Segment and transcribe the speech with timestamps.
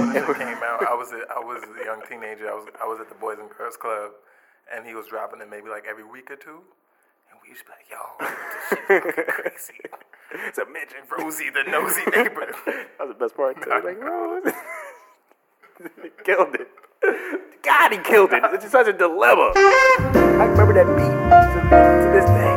[0.00, 2.48] when it came out, I was a, I was a young teenager.
[2.50, 4.12] I was I was at the Boys and Girls Club,
[4.74, 6.60] and he was dropping it maybe like every week or two.
[7.30, 9.80] And we used to be like, "Yo, this shit fucking crazy."
[10.46, 11.04] It's a midget.
[11.10, 12.54] Rosie the nosy neighbor.
[12.98, 13.62] That was the best part.
[13.62, 13.70] Too.
[13.70, 14.40] Like, oh,
[16.02, 16.68] he killed it.
[17.62, 18.42] God, he killed it.
[18.52, 19.52] It's just such a dilemma.
[19.54, 21.14] I remember that beat
[21.54, 22.47] to, to this day.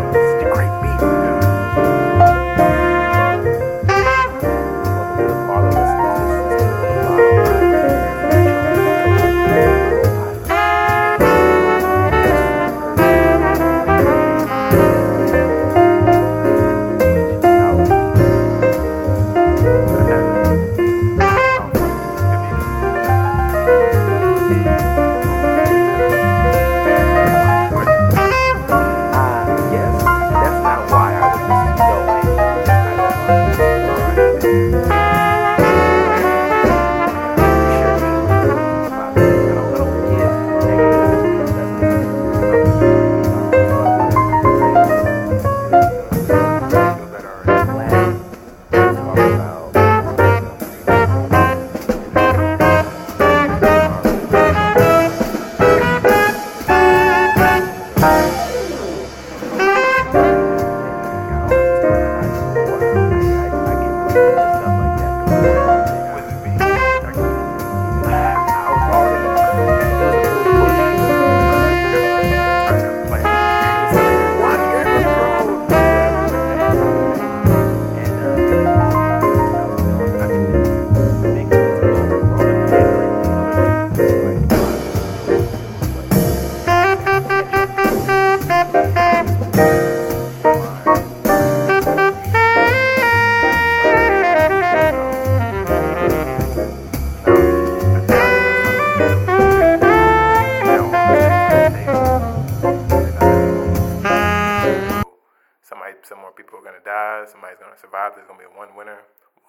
[107.71, 108.15] Somebody's gonna survive.
[108.15, 108.99] There's gonna be one winner,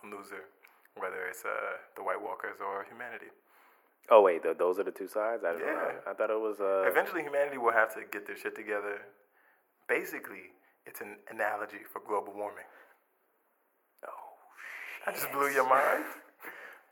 [0.01, 0.47] one loser,
[0.97, 1.51] whether it's uh,
[1.97, 3.27] the White Walkers or humanity.
[4.11, 5.43] Oh wait, th- those are the two sides.
[5.45, 5.99] I, Yeah.
[6.07, 6.61] I, I thought it was.
[6.61, 9.03] Uh, Eventually, humanity will have to get their shit together.
[9.89, 10.55] Basically,
[10.87, 12.65] it's an analogy for global warming.
[14.07, 14.37] oh,
[15.07, 16.05] I just blew your mind.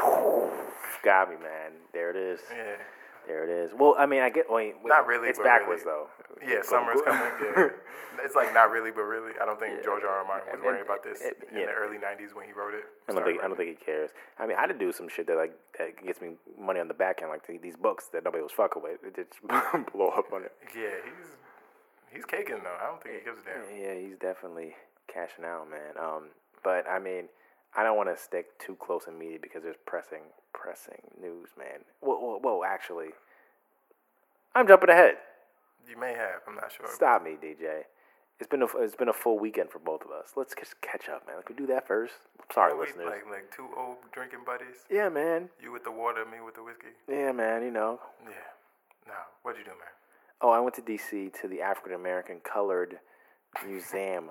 [1.05, 1.73] got me, man.
[1.93, 2.41] There it is.
[2.51, 2.77] Yeah.
[3.27, 3.71] There it is.
[3.77, 4.47] Well, I mean, I get.
[4.51, 5.99] Wait, wait, Not really, It's but backwards really.
[6.41, 6.47] though.
[6.47, 7.33] Yeah, summer's coming.
[7.57, 7.69] Yeah.
[8.23, 9.33] It's like not really, but really.
[9.41, 10.11] I don't think George R.
[10.11, 10.25] R.
[10.27, 11.67] Martin was And- worried about this and- in yeah.
[11.67, 12.85] the early '90s when he wrote it.
[13.09, 14.11] I don't think I don't think he cares.
[14.39, 16.89] I mean, I had to do some shit that like that gets me money on
[16.89, 18.99] the back end, like these books that nobody was fucking with.
[19.05, 19.41] It just
[19.95, 20.53] blow up on it.
[20.61, 20.69] it.
[20.77, 21.29] Yeah, he's
[22.13, 22.77] he's caking though.
[22.79, 23.81] I don't think he gives a damn.
[23.81, 24.75] Yeah, he's definitely
[25.09, 25.97] cashing out, man.
[25.99, 26.25] Um,
[26.63, 27.29] but I mean,
[27.77, 30.23] I don't want to stick too close in media because there's pressing,
[30.53, 31.85] pressing news, man.
[32.01, 33.11] Whoa, whoa, whoa actually,
[34.55, 35.15] I'm jumping ahead.
[35.89, 36.43] You may have.
[36.47, 36.87] I'm not sure.
[36.93, 37.83] Stop me, DJ.
[38.39, 40.33] It's been a it's been a full weekend for both of us.
[40.37, 41.37] Let's just catch up, man.
[41.37, 42.15] Like we do that first.
[42.53, 43.07] Sorry, We listeners.
[43.07, 44.87] Like like two old drinking buddies.
[44.91, 45.51] yeah, man.
[45.63, 46.95] You with the water, me with the whiskey.
[47.09, 47.63] Yeah, man.
[47.63, 48.01] You know.
[48.25, 48.31] Yeah.
[49.07, 49.13] Nah.
[49.43, 49.89] What'd you do, man?
[50.41, 52.99] Oh, I went to DC to the African American Colored
[53.67, 54.31] Museum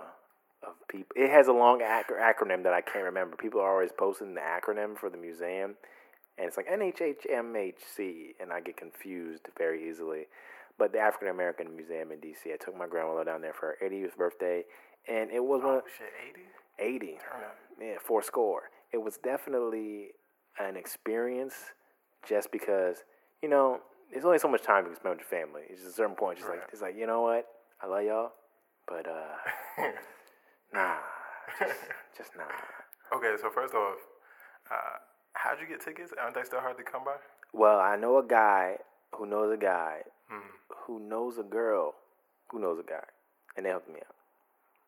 [0.63, 1.15] of People.
[1.15, 3.35] It has a long ac- acronym that I can't remember.
[3.37, 5.75] People are always posting the acronym for the museum,
[6.37, 10.27] and it's like NHHMHC, and I get confused very easily.
[10.77, 13.87] But the African American Museum in DC, I took my grandmother down there for her
[13.89, 14.63] 80th birthday,
[15.07, 16.07] and it was one Oh of shit,
[16.79, 16.95] 80.
[17.05, 17.05] 80.
[17.07, 17.41] Turn.
[17.81, 18.63] Yeah, four score.
[18.91, 20.09] It was definitely
[20.57, 21.53] an experience
[22.27, 23.03] just because,
[23.41, 23.79] you know,
[24.11, 25.61] there's only so much time you can spend with your family.
[25.69, 26.69] It's just a certain point, just like, Right.
[26.71, 27.45] it's like, you know what?
[27.81, 28.31] I love y'all,
[28.87, 29.35] but, uh,
[30.73, 30.97] nah,
[31.59, 31.79] just,
[32.17, 32.43] just nah.
[33.17, 33.97] Okay, so first off,
[34.71, 34.97] uh,
[35.33, 36.13] how'd you get tickets?
[36.21, 37.15] Aren't they still hard to come by?
[37.53, 38.77] Well, I know a guy
[39.15, 40.45] who knows a guy Hmm.
[40.85, 41.95] who knows a girl
[42.51, 43.03] who knows a guy,
[43.57, 44.15] and they helped me out.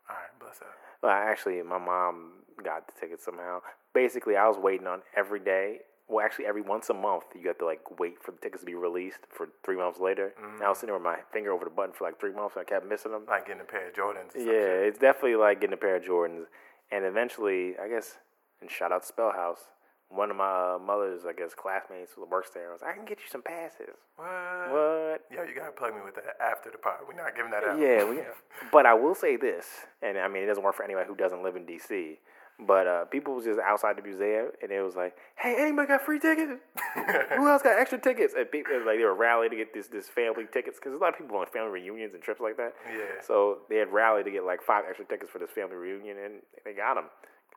[0.09, 0.74] All right, bless up.
[1.02, 3.62] Well, actually, my mom got the tickets somehow.
[3.94, 5.80] Basically, I was waiting on every day.
[6.12, 8.66] Well, actually, every once a month, you have to like wait for the tickets to
[8.66, 10.34] be released for three months later.
[10.44, 12.56] And I was sitting there with my finger over the button for like three months,
[12.58, 13.24] and I kept missing them.
[13.30, 14.36] Like getting a pair of Jordans.
[14.36, 16.46] or Yeah, it's definitely like getting a pair of Jordans.
[16.92, 18.18] And eventually, I guess,
[18.60, 19.62] and shout out to Spellhouse,
[20.10, 23.19] one of my uh, mother's, I guess, classmates who works there was, I can get
[23.19, 23.96] you some passes.
[24.18, 24.28] What?
[24.28, 25.22] What?
[25.31, 26.96] Yo, you gotta plug me with that after the pod.
[27.07, 27.80] We're not giving that out.
[27.80, 28.19] Yeah, we,
[28.74, 29.66] but I will say this,
[30.02, 32.18] and I mean, it doesn't work for anybody who doesn't live in DC.
[32.59, 36.01] But uh, people was just outside the museum, and it was like, "Hey, anybody got
[36.03, 36.62] free tickets?
[37.36, 40.07] who else got extra tickets?" And people like they were rallying to get this this
[40.07, 42.74] family tickets because a lot of people on family reunions and trips like that.
[42.86, 43.19] Yeah.
[43.25, 46.33] So they had rallied to get like five extra tickets for this family reunion, and
[46.63, 47.06] they got them.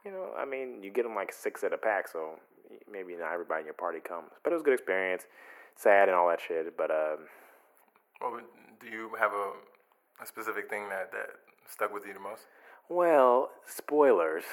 [0.06, 2.38] You know, I mean, you get them like six at a pack, so
[2.90, 4.30] maybe not everybody in your party comes.
[4.42, 5.24] But it was a good experience.
[5.76, 6.76] Sad and all that shit.
[6.76, 7.18] But um,
[8.20, 8.40] Well,
[8.80, 9.52] do you have a,
[10.22, 11.30] a specific thing that, that
[11.68, 12.42] stuck with you the most?
[12.90, 14.44] well, spoilers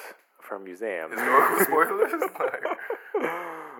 [0.42, 1.10] from museum.
[1.10, 2.12] Historical spoilers?
[2.40, 2.62] like,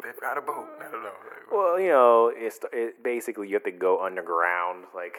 [0.02, 0.68] they've got a boat.
[0.80, 1.08] I don't know.
[1.10, 5.18] Like, Well, you know, it's it, basically you have to go underground, like,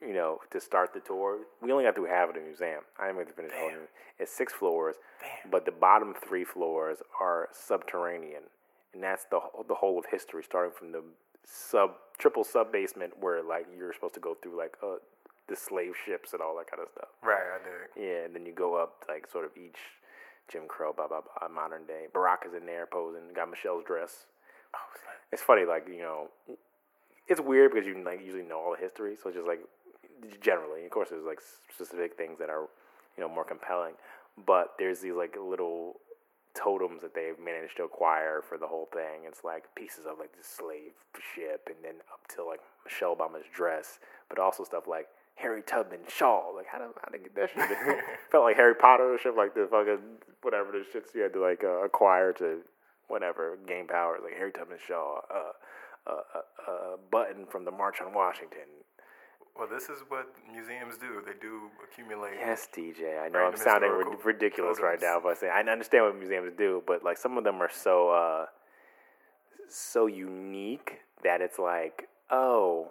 [0.00, 1.38] you know, to start the tour.
[1.60, 2.80] We only got through half of the museum.
[2.98, 3.88] I didn't even finish telling you.
[4.18, 5.50] It's six floors, Damn.
[5.50, 8.42] but the bottom three floors are subterranean,
[8.94, 11.02] and that's the the whole of history, starting from the
[11.44, 14.96] sub triple sub basement where like you're supposed to go through like uh,
[15.48, 17.08] the slave ships and all that kind of stuff.
[17.22, 18.04] right, I did.
[18.08, 19.78] Yeah, and then you go up like sort of each
[20.50, 22.06] Jim Crow, blah blah blah, modern day.
[22.14, 23.22] Barack is in there posing.
[23.34, 24.26] Got Michelle's dress.
[24.74, 26.28] I was like, It's funny, like you know,
[27.28, 29.60] it's weird because you like usually know all the history, so it's just like
[30.40, 31.40] generally, of course, there's like
[31.72, 32.68] specific things that are
[33.16, 33.94] you know more compelling,
[34.46, 36.00] but there's these like little
[36.54, 39.24] totems that they've managed to acquire for the whole thing.
[39.26, 40.92] It's like pieces of like the slave
[41.34, 43.98] ship, and then up to like Michelle Obama's dress,
[44.28, 45.08] but also stuff like
[45.42, 46.52] Harriet Tubman shawl.
[46.56, 47.98] Like how do how to get that shit?
[48.30, 49.98] Felt like Harry Potter or shit, like the fucking
[50.42, 52.60] whatever the shits you had to like uh, acquire to
[53.08, 55.52] whatever gain powers, like Harriet Tubman shawl, uh,
[56.10, 58.66] uh, uh, uh, button from the March on Washington.
[59.58, 61.22] well, this is what museums do.
[61.26, 62.34] They do accumulate.
[62.38, 63.22] Yes, DJ.
[63.22, 66.52] I know I'm sounding rid- ridiculous right now, but I say I understand what museums
[66.56, 68.46] do, but like some of them are so uh,
[69.68, 72.88] so unique that it's like, oh,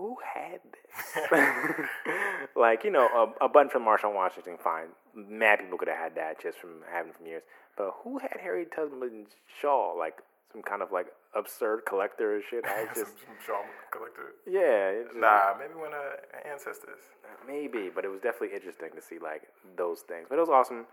[0.00, 1.30] who had this?
[2.56, 3.06] like you know,
[3.40, 4.88] a, a button from March on Washington, fine.
[5.14, 7.42] Mad people could have had that just from having it from years.
[7.76, 9.28] But who had Harriet Tubman's
[9.60, 9.96] shawl?
[9.98, 10.18] Like
[10.52, 12.64] some kind of like absurd collector or shit.
[12.66, 14.34] I some, just some shawl collector.
[14.46, 15.02] yeah.
[15.04, 17.00] Just, Nah, maybe one of our ancestors.
[17.46, 19.42] Maybe, but it was definitely interesting to see like
[19.76, 20.26] those things.
[20.28, 20.86] But it was awesome.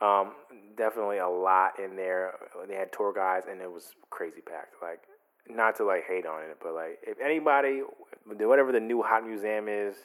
[0.00, 0.32] Um,
[0.76, 2.34] definitely a lot in there.
[2.68, 4.74] They had tour guides, and it was crazy packed.
[4.80, 5.00] Like,
[5.50, 7.82] not to like hate on it, but like if anybody,
[8.24, 9.96] whatever the new hot museum is,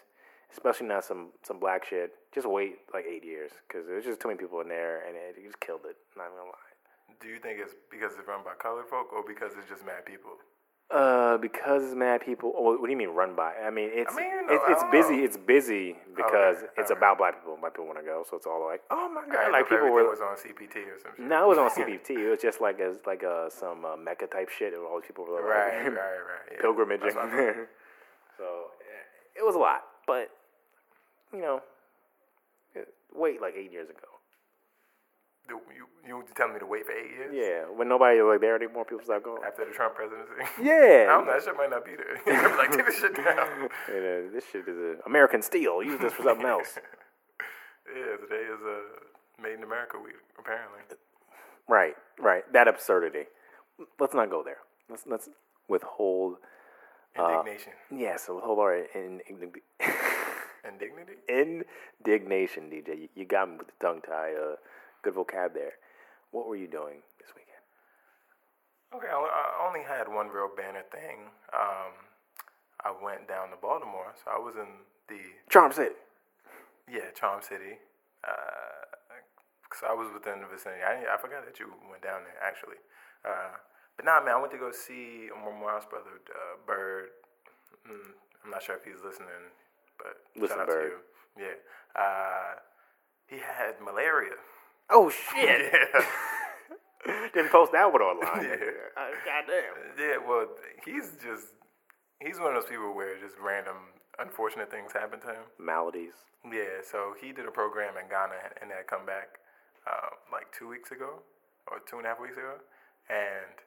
[0.51, 4.28] especially not some some black shit, just wait like eight years because there's just too
[4.28, 5.98] many people in there, and it, just killed it.
[6.18, 6.72] Not gonna lie.
[7.19, 10.06] Do you think it's because it's run by colored folk or because it's just mad
[10.06, 10.38] people?
[10.91, 12.53] Uh, because mad people.
[12.56, 13.53] Oh, what do you mean run by?
[13.56, 15.18] I mean, it's I mean, you know, it's, it's busy.
[15.18, 15.24] know.
[15.24, 16.97] It's busy because Okay, it's alright.
[16.97, 17.57] about black people.
[17.59, 19.89] Black people want to go, so it's all like, oh my god, I like people
[19.89, 20.07] were.
[20.07, 21.25] was on CPT or some shit.
[21.25, 22.12] No, it was on CPT.
[22.12, 25.07] It was just like a like a some uh, Mecca type shit, and all these
[25.07, 26.45] people were like Right, right, right.
[26.51, 26.62] Yeah.
[26.62, 27.01] pilgrimaging.
[27.01, 27.25] That's what
[28.38, 28.45] so
[28.85, 30.30] yeah, it was a lot, but
[31.33, 31.62] you know,
[32.75, 34.12] it- wait like eight years ago.
[35.50, 35.60] You,
[36.07, 37.31] you telling me to wait for eight years?
[37.34, 39.44] Yeah, when nobody like there anymore, people started going.
[39.45, 40.31] After the Trump presidency?
[40.62, 41.34] Yeah, I don't know.
[41.34, 42.16] That shit might not be there.
[42.57, 43.69] like, take this shit down.
[43.94, 45.84] Uh, this shit is a American steel.
[45.84, 46.78] Use this for something else.
[47.88, 50.80] Yeah, today is a Made in America week, apparently.
[51.68, 52.44] Right, right.
[52.54, 53.25] That absurdity.
[54.00, 54.60] Let's not go there.
[54.90, 55.30] Let's let's
[55.68, 56.38] withhold.
[57.18, 57.74] Indignation.
[57.92, 59.51] Yes, withhold our in, in,
[60.66, 61.18] Indignity?
[61.28, 63.01] indignation, DJ.
[63.01, 64.34] You, you got me with the tongue tie.
[64.34, 64.56] Uh,
[65.04, 65.74] good vocab there.
[66.32, 67.62] What were you doing this weekend?
[68.96, 71.30] Okay, I only had one real banner thing.
[71.54, 71.94] Um,
[72.84, 74.68] I went down to Baltimore, so I was in
[75.08, 75.96] the Charm City.
[76.90, 77.78] yeah Charm City.
[78.24, 78.88] Uh,
[79.78, 80.82] so I was within the vicinity.
[80.82, 82.78] I I forgot that you went down there actually.
[83.26, 83.58] Uh,
[83.98, 87.10] but nah, man, I went to go see my Morehouse brother uh, Bird.
[87.90, 88.14] Mm,
[88.45, 89.52] I'm not sure if he's listening,
[89.98, 90.92] but Listen, shout out Bird.
[91.38, 91.50] to you.
[91.50, 91.57] Yeah,
[92.00, 92.54] uh,
[93.28, 94.38] he had malaria.
[94.94, 95.73] Oh shit!
[95.83, 96.06] Yeah.
[97.33, 98.47] Didn't post that one online.
[98.47, 98.56] Yeah.
[98.95, 99.76] Uh, goddamn.
[100.00, 100.47] Yeah, well,
[100.85, 101.52] he's just
[102.21, 103.76] he's one of those people where just random
[104.19, 105.45] unfortunate things happen to him.
[105.59, 106.16] Maladies.
[106.47, 109.44] Yeah, so he did a program in Ghana and had come back
[109.83, 111.19] uh, like two weeks ago
[111.68, 112.56] or two and a half weeks ago,
[113.09, 113.59] and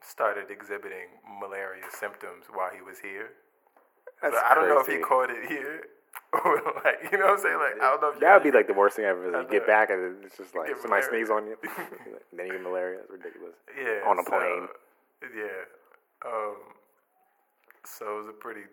[0.00, 3.36] started exhibiting malaria symptoms while he was here.
[4.22, 5.84] That's So I don't know if he caught it here
[6.84, 7.56] like you know what I'm saying.
[7.56, 9.24] Like I don't know if That would be like the worst thing ever.
[9.28, 11.24] is You get back and it's just like somebody malaria.
[11.24, 11.56] sneeze on you,
[12.36, 13.00] then you get malaria.
[13.00, 13.56] That's ridiculous.
[13.72, 14.68] yeah on a so, plane.
[15.34, 15.64] Yeah.
[16.24, 16.76] Um,
[17.84, 18.68] so it was a pretty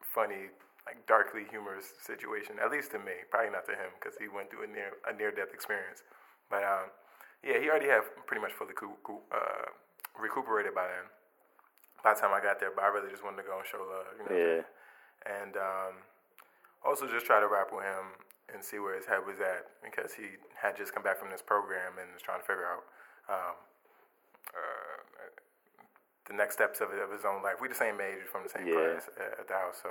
[0.00, 0.54] funny,
[0.86, 3.26] like darkly humorous situation, at least to me.
[3.30, 6.06] Probably not to him because he went through a near a near death experience.
[6.48, 6.94] But um,
[7.42, 9.66] yeah, he already had pretty much fully uh,
[10.14, 11.10] recuperated by then.
[12.06, 13.82] By the time I got there, but I really just wanted to go and show
[13.82, 14.06] love.
[14.14, 14.62] You know Yeah.
[15.26, 15.94] And um,
[16.86, 18.14] also just try to rap with him
[18.54, 21.42] and see where his head was at because he had just come back from this
[21.42, 22.84] program and was trying to figure out
[23.28, 23.56] um,
[24.54, 24.98] uh,
[26.30, 27.58] the next steps of, of his own life.
[27.60, 28.74] We the same age, from the same Yeah.
[28.98, 29.90] class at, at the house, so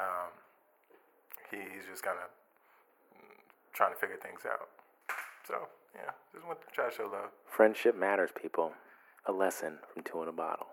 [0.00, 0.32] um,
[1.50, 2.28] he, he's just kind of
[3.72, 4.68] trying to figure things out.
[5.46, 7.30] So yeah, just want to try to show love.
[7.46, 8.72] Friendship matters, people.
[9.26, 10.66] A lesson from two in a bottle.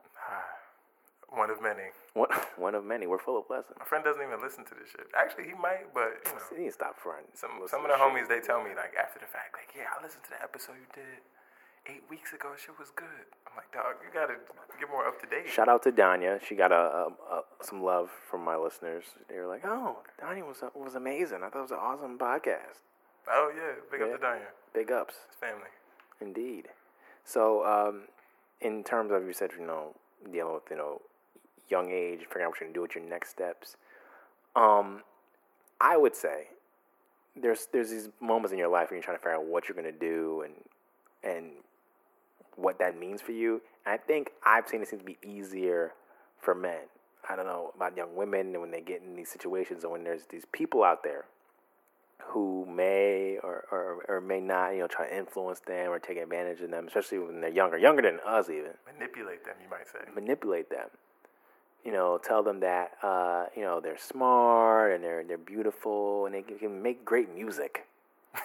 [1.31, 1.93] One of many.
[2.13, 3.05] One, one of many.
[3.07, 3.77] We're full of blessings.
[3.77, 5.07] My friend doesn't even listen to this shit.
[5.17, 7.29] Actually, he might, but you know, to stop fronting.
[7.33, 8.01] some some of the shit.
[8.01, 10.75] homies they tell me like after the fact, like, yeah, I listened to the episode
[10.81, 11.21] you did
[11.87, 12.49] eight weeks ago.
[12.57, 13.25] Shit was good.
[13.47, 14.35] I'm like, dog, you gotta
[14.79, 15.49] get more up to date.
[15.49, 16.41] Shout out to Danya.
[16.43, 19.05] She got a, a, a some love from my listeners.
[19.29, 21.43] They were like, "Oh, Danya was was amazing.
[21.43, 22.81] I thought it was an awesome podcast.
[23.29, 24.13] Oh yeah, big Yeah.
[24.13, 25.69] up to Danya, Big ups, his family.
[26.21, 26.69] indeed."
[27.23, 28.07] So, um,
[28.61, 29.93] in terms of you said, you know,
[30.31, 31.01] dealing with you know,
[31.69, 33.77] young age, figuring out what you're gonna do with your next steps.
[34.55, 35.03] Um,
[35.79, 36.47] I would say
[37.35, 39.75] there's there's these moments in your life when you're trying to figure out what you're
[39.75, 40.53] gonna do and
[41.23, 41.51] and
[42.55, 43.61] what that means for you.
[43.85, 45.93] And I think I've seen it seems to be easier
[46.39, 46.79] for men.
[47.29, 50.03] I don't know about young women and when they get in these situations or when
[50.03, 51.25] there's these people out there
[52.21, 56.17] who may or, or, or may not, you know, try to influence them or take
[56.17, 59.87] advantage of them, especially when they're younger, younger than us even Manipulate them, you might
[59.87, 59.99] say.
[60.13, 60.87] manipulate them.
[61.85, 66.35] You know, tell them that uh, you know they're smart and they're they're beautiful and
[66.35, 67.85] they can, can make great music.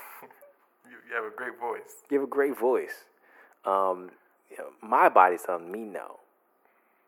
[0.86, 2.02] You, you have a great voice.
[2.10, 3.04] You have a great voice.
[3.64, 4.10] Um,
[4.50, 6.20] you know, my body's telling me no.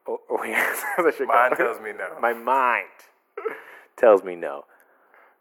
[0.06, 1.34] That should go.
[1.34, 2.08] Mine tells me no.
[2.20, 2.86] My mind
[3.96, 4.64] tells me no,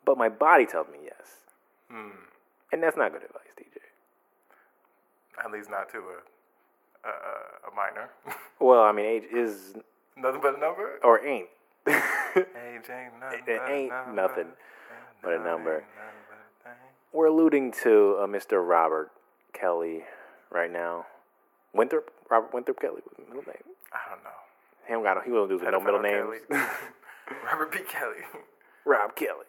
[0.05, 1.37] but my body tells me yes.
[1.89, 2.09] Hmm.
[2.71, 3.79] And that's not good advice, DJ.
[5.43, 8.09] At least not to a, a- a minor.
[8.59, 9.73] Well, I mean, age is
[10.17, 10.99] Nothing but a number.
[11.03, 11.47] or ain't.
[11.87, 11.95] Age
[12.89, 13.39] ain't nothing.
[13.39, 14.13] It but a ain't number.
[14.13, 14.47] nothing
[15.21, 15.83] but a number.
[16.63, 16.73] but a.
[17.15, 18.65] We're alluding to uh, Mr.
[18.67, 19.11] Robert
[19.53, 20.03] Kelly
[20.51, 21.05] right now.
[21.73, 23.75] Winthrop, Robert Winthrop Kelly, was his middle name.
[23.93, 24.29] I don't know.
[24.87, 26.41] He don't got no, he don't do no middle names.
[27.45, 27.79] Robert B.
[27.87, 28.17] Kelly.
[28.85, 29.45] Rob Kelly.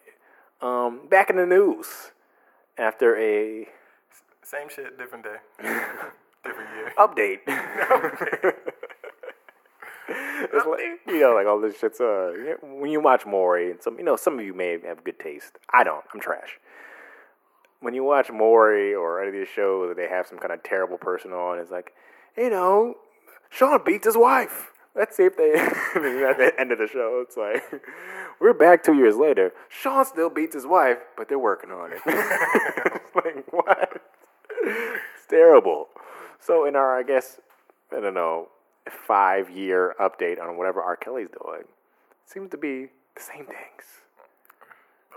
[0.61, 2.11] Um, back in the news
[2.77, 3.67] after a
[4.43, 5.37] Same shit, different day.
[6.43, 6.93] different year.
[6.97, 8.53] update.
[10.39, 12.55] It's like, you know, like all this shit's uh.
[12.61, 15.57] When you watch Maury, and some, you know, some of you may have good taste.
[15.73, 16.03] I don't.
[16.13, 16.59] I'm trash.
[17.79, 20.63] When you watch Maury or any of these shows, that they have some kind of
[20.63, 21.59] terrible person on.
[21.59, 21.93] It's like,
[22.37, 22.95] you know,
[23.49, 24.71] Sean beats his wife.
[24.95, 25.53] Let's see if they.
[25.55, 27.63] At the end of the show, it's like
[28.39, 29.51] we're back two years later.
[29.69, 32.01] Sean still beats his wife, but they're working on it.
[32.05, 34.01] it's like what?
[34.63, 35.89] It's terrible.
[36.39, 37.39] So in our, I guess,
[37.95, 38.49] I don't know,
[38.91, 40.95] five year update on whatever R.
[40.95, 41.63] Kelly's doing,
[42.25, 43.85] seems to be the same things.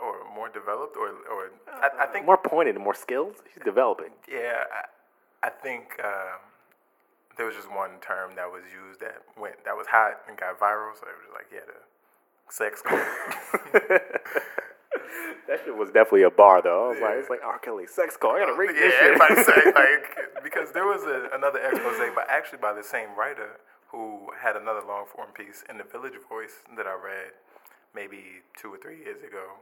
[0.02, 3.36] or more developed, or or I, I think More pointed and more skilled.
[3.52, 4.10] He's developing.
[4.30, 4.64] yeah,
[5.42, 6.40] I, I think um,
[7.36, 10.58] there was just one term that was used that went that was hot and got
[10.58, 10.94] viral.
[10.98, 11.80] So it was like yeah, the
[12.52, 12.82] sex.
[15.48, 16.86] That shit was definitely a bar though.
[16.86, 17.58] I was like, it's like R.
[17.58, 18.36] Kelly sex call.
[18.36, 19.04] I gotta read yeah, this shit.
[19.20, 20.04] everybody say like
[20.44, 24.82] because there was a, another expose, but actually by the same writer who had another
[24.86, 27.32] long form piece in the Village Voice that I read
[27.94, 29.58] maybe two or three years ago,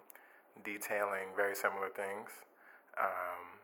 [0.64, 2.28] detailing very similar things.
[3.00, 3.57] Um,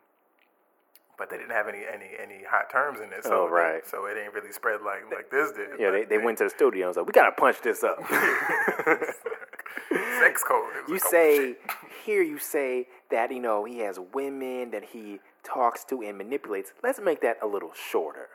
[1.19, 3.87] but they didn't have any, any, any hot terms in it, so Oh, right.
[3.87, 5.79] so it ain't really spread like like this did.
[5.79, 7.85] yeah, they, But they went to the studio and was like, we gotta punch this
[7.85, 7.99] up.
[10.21, 10.65] sex code.
[10.89, 11.59] You like, oh, say shit.
[12.05, 16.73] here you say that you know he has women that he talks to and manipulates.
[16.83, 18.29] Let's make that a little shorter.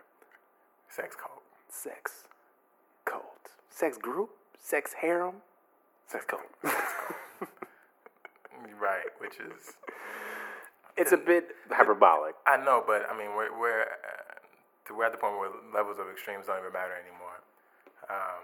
[0.89, 1.41] sex cult.
[1.71, 2.23] Sex
[3.05, 5.35] cult, sex group, sex harem,
[6.07, 6.41] sex cult.
[6.63, 6.75] Sex
[7.07, 7.49] cult.
[8.79, 9.75] Right, which is
[10.99, 12.35] it's a bit hyperbolic.
[12.45, 16.07] I know, but I mean, we're we're, uh, we're at the point where levels of
[16.11, 17.39] extremes don't even matter anymore.
[18.11, 18.43] Um,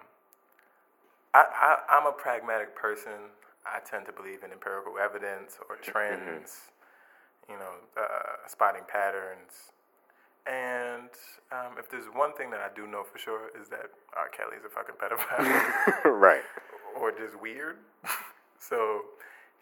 [1.35, 3.35] I, I I'm a pragmatic person.
[3.65, 6.71] I tend to believe in empirical evidence or trends,
[7.49, 9.73] you know, uh, spotting patterns.
[10.45, 11.09] And
[11.51, 14.29] um, if there's one thing that I do know for sure is that R.
[14.29, 16.43] Kelly's a fucking pedophile right.
[16.95, 17.77] or just weird.
[18.59, 19.01] so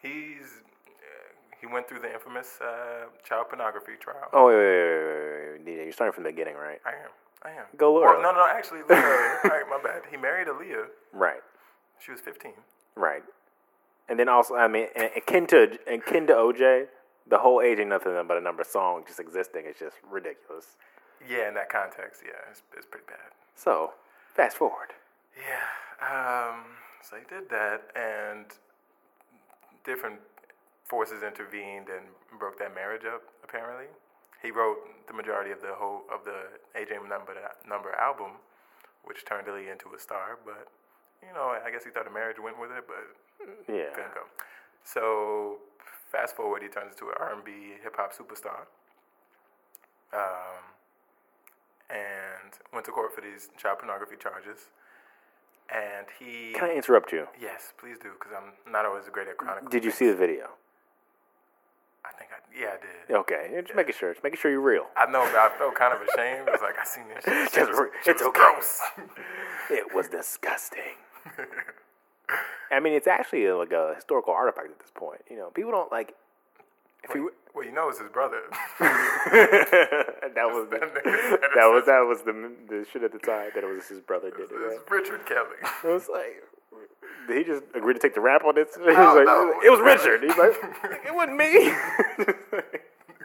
[0.02, 4.28] he's uh, he went through the infamous uh, child pornography trial.
[4.34, 5.66] Oh wait, wait, wait, wait, wait, wait.
[5.66, 6.82] DJ, you're starting from the beginning, right?
[6.86, 7.12] I am.
[7.42, 7.66] I am.
[7.78, 8.22] Go Laura.
[8.22, 9.40] no, no, actually, a little earlier.
[9.46, 10.04] All right, my bad.
[10.12, 10.88] He married Aaliyah.
[11.14, 11.42] Right.
[12.00, 12.54] She was 15.
[12.96, 13.24] Right.
[14.10, 16.88] And then also, I mean, akin to akin to OJ,
[17.28, 20.76] the whole age ain't nothing but a number song just existing is just ridiculous.
[21.28, 23.32] Yeah, in that context, yeah, it's, it's pretty bad.
[23.56, 23.94] So,
[24.36, 24.92] fast forward.
[25.38, 25.64] Yeah.
[26.04, 26.66] Um,
[27.02, 28.46] so he did that, and
[29.86, 30.20] different
[30.84, 32.06] forces intervened and
[32.38, 33.24] broke that marriage up.
[33.44, 33.88] Apparently,
[34.42, 37.34] he wrote the majority of the whole of the AJ number
[37.68, 38.32] number album,
[39.04, 40.40] which turned Aaliyah into a star.
[40.46, 40.68] But
[41.28, 43.06] you know, I guess he thought the marriage went with it, but
[43.68, 43.90] Yeah.
[43.96, 44.24] couldn't go.
[44.84, 45.60] So
[46.12, 48.68] fast forward, he turns into an R&B hip hop superstar,
[50.14, 50.64] um,
[51.90, 54.70] and went to court for these child pornography charges.
[55.70, 56.54] And he.
[56.54, 57.28] Can I interrupt you?
[57.40, 59.70] Yes, please do, because I'm not always great at chronicling.
[59.72, 60.50] Did you see the video?
[62.06, 62.36] I think I.
[62.60, 63.16] Yeah, I did.
[63.16, 64.12] Okay, yeah, just making sure.
[64.14, 64.88] Just making sure you're real.
[64.98, 66.48] I know, but I felt kind of ashamed.
[66.50, 67.34] It was like I seen this shit.
[67.54, 68.40] Just It was- re- it it's was okay.
[68.40, 68.82] gross.
[69.70, 70.98] It was disgusting.
[72.72, 75.22] I mean, it's actually like a historical artifact at this point.
[75.30, 76.16] You know, people don't like.
[77.04, 78.42] If you well, you know, it's his brother.
[78.80, 80.80] that was the,
[81.56, 84.32] that was that was the the shit at the time that it was his brother
[84.32, 84.54] did it.
[84.54, 84.78] Right?
[84.82, 85.62] it's Richard Kelly.
[85.84, 86.42] It was like,
[87.28, 88.70] did he just agree to take the rap on this?
[88.76, 89.62] He was like, know.
[89.64, 90.24] it was Richard.
[90.24, 90.56] He's like,
[91.06, 91.70] it wasn't me.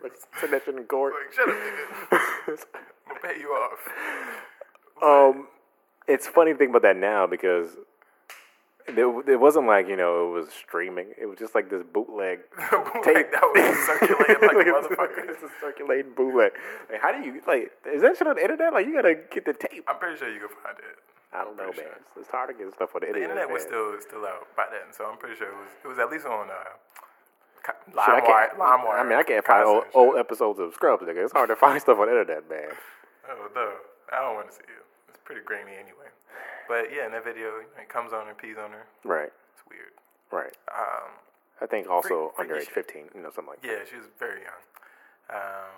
[0.03, 1.15] like, said that shit in court.
[1.15, 2.65] Like, shut up, nigga.
[3.09, 3.89] I'm gonna pay you off.
[5.03, 5.49] Um,
[6.07, 7.77] it's funny to think about that now because
[8.89, 11.09] it, it wasn't like you know it was streaming.
[11.21, 12.41] It was just like this bootleg
[13.05, 15.29] tape that was circulating like motherfucker.
[15.29, 16.53] it's a circulating bootleg.
[16.91, 17.73] Like, how do you like?
[17.93, 18.73] Is that shit on the internet?
[18.73, 19.85] Like, you gotta get the tape.
[19.89, 20.99] I'm pretty sure you can find it.
[21.33, 22.01] I don't know, pretty man.
[22.17, 23.29] It's, it's hard to get stuff on the internet.
[23.37, 23.53] The internet.
[23.53, 24.01] was man.
[24.01, 26.25] still still out by then, so I'm pretty sure it was it was at least
[26.25, 26.55] on uh,
[27.63, 28.57] co- Shit, I LimeWire.
[28.57, 29.01] LimeWire.
[29.01, 31.25] I mean, I can't find old, old episodes of Scrubs, nigga.
[31.25, 32.73] It's hard to find stuff on the internet, man.
[33.29, 33.69] Oh no,
[34.11, 34.81] I don't want to see it.
[35.13, 36.09] It's pretty grainy anyway.
[36.69, 38.87] But yeah, in that video, it comes on and pees on her.
[39.05, 39.93] Right, It's weird.
[40.31, 40.53] right.
[40.71, 41.11] Um,
[41.61, 43.69] I think also Freak- underage freaky 15, you know, something like that.
[43.69, 44.63] Yeah, she was very young.
[45.31, 45.75] Um,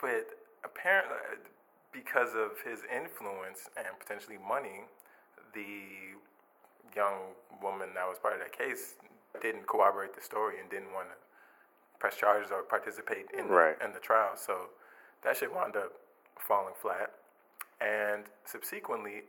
[0.00, 0.26] but
[0.64, 1.16] apparently,
[1.92, 4.84] because of his influence and potentially money,
[5.54, 6.14] the
[6.94, 8.94] young woman that was part of that case
[9.42, 11.14] didn't corroborate the story and didn't want to
[11.98, 13.78] press charges or participate in, Right.
[13.78, 14.32] the, in the trial.
[14.36, 14.70] So
[15.24, 15.92] that shit wound up
[16.38, 17.10] falling flat.
[17.80, 19.22] And subsequently,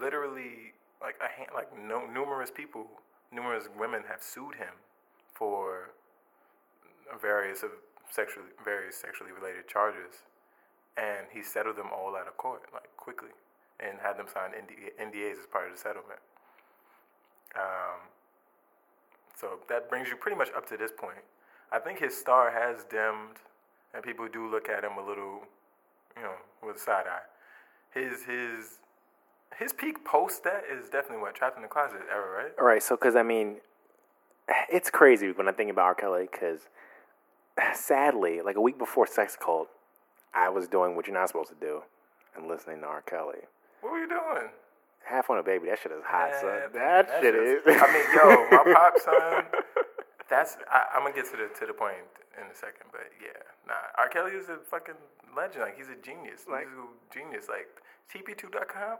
[0.00, 2.86] literally, like a like no, numerous people,
[3.32, 4.74] numerous women have sued him
[5.34, 5.90] for
[7.20, 7.70] various of
[8.10, 10.24] sexually various sexually related charges,
[10.96, 13.30] and he settled them all out of court like quickly,
[13.78, 16.20] and had them sign NDA, NDAs as part of the settlement.
[17.56, 18.00] Um,
[19.36, 21.24] so that brings you pretty much up to this point.
[21.72, 23.38] I think his star has dimmed,
[23.94, 25.42] and people do look at him a little,
[26.16, 27.24] you know, with a side eye.
[27.94, 28.78] His his
[29.58, 32.52] his peak post that is definitely what trapped in the closet era, right?
[32.58, 33.56] All right, so because I mean,
[34.70, 35.94] it's crazy when I think about R.
[35.94, 36.60] Kelly because
[37.74, 39.68] sadly, like a week before Sex Cult,
[40.34, 41.82] I was doing what you're not supposed to do
[42.36, 43.02] and listening to R.
[43.02, 43.40] Kelly.
[43.80, 44.50] What were you doing?
[45.04, 46.50] Half on a baby, that shit is hot, son.
[46.50, 47.62] Man, That, shit is.
[47.66, 49.44] I mean, yo, my pop son.
[50.30, 51.96] That's I, I'm gonna get to the to the point
[52.38, 53.34] in a second, but yeah,
[53.66, 53.74] nah.
[53.98, 54.08] R.
[54.08, 54.94] Kelly is a fucking
[55.36, 55.62] legend.
[55.62, 57.46] Like he's a genius, Like- musical genius.
[57.48, 57.66] Like
[58.14, 58.98] TP2.com.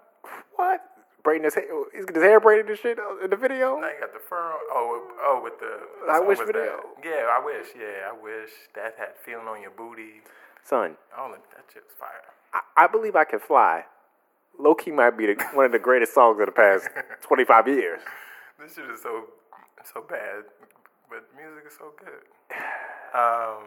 [0.56, 0.82] what?
[1.22, 3.78] Braiding his hair, he's his hair braided and shit in the video.
[3.78, 4.36] Now you got the fur.
[4.36, 6.10] On, oh, oh, with the.
[6.10, 6.80] I wish video.
[6.96, 7.04] that?
[7.04, 7.66] Yeah, I wish.
[7.78, 10.22] Yeah, I wish that had feeling on your booty.
[10.64, 12.08] Son, All of that shit's fire.
[12.54, 13.84] I, I believe I can fly.
[14.58, 16.88] Low key might be the, one of the greatest songs of the past
[17.22, 18.00] 25 years.
[18.58, 19.24] This shit is so
[19.84, 20.44] so bad,
[21.10, 22.24] but music is so good.
[23.10, 23.66] Um,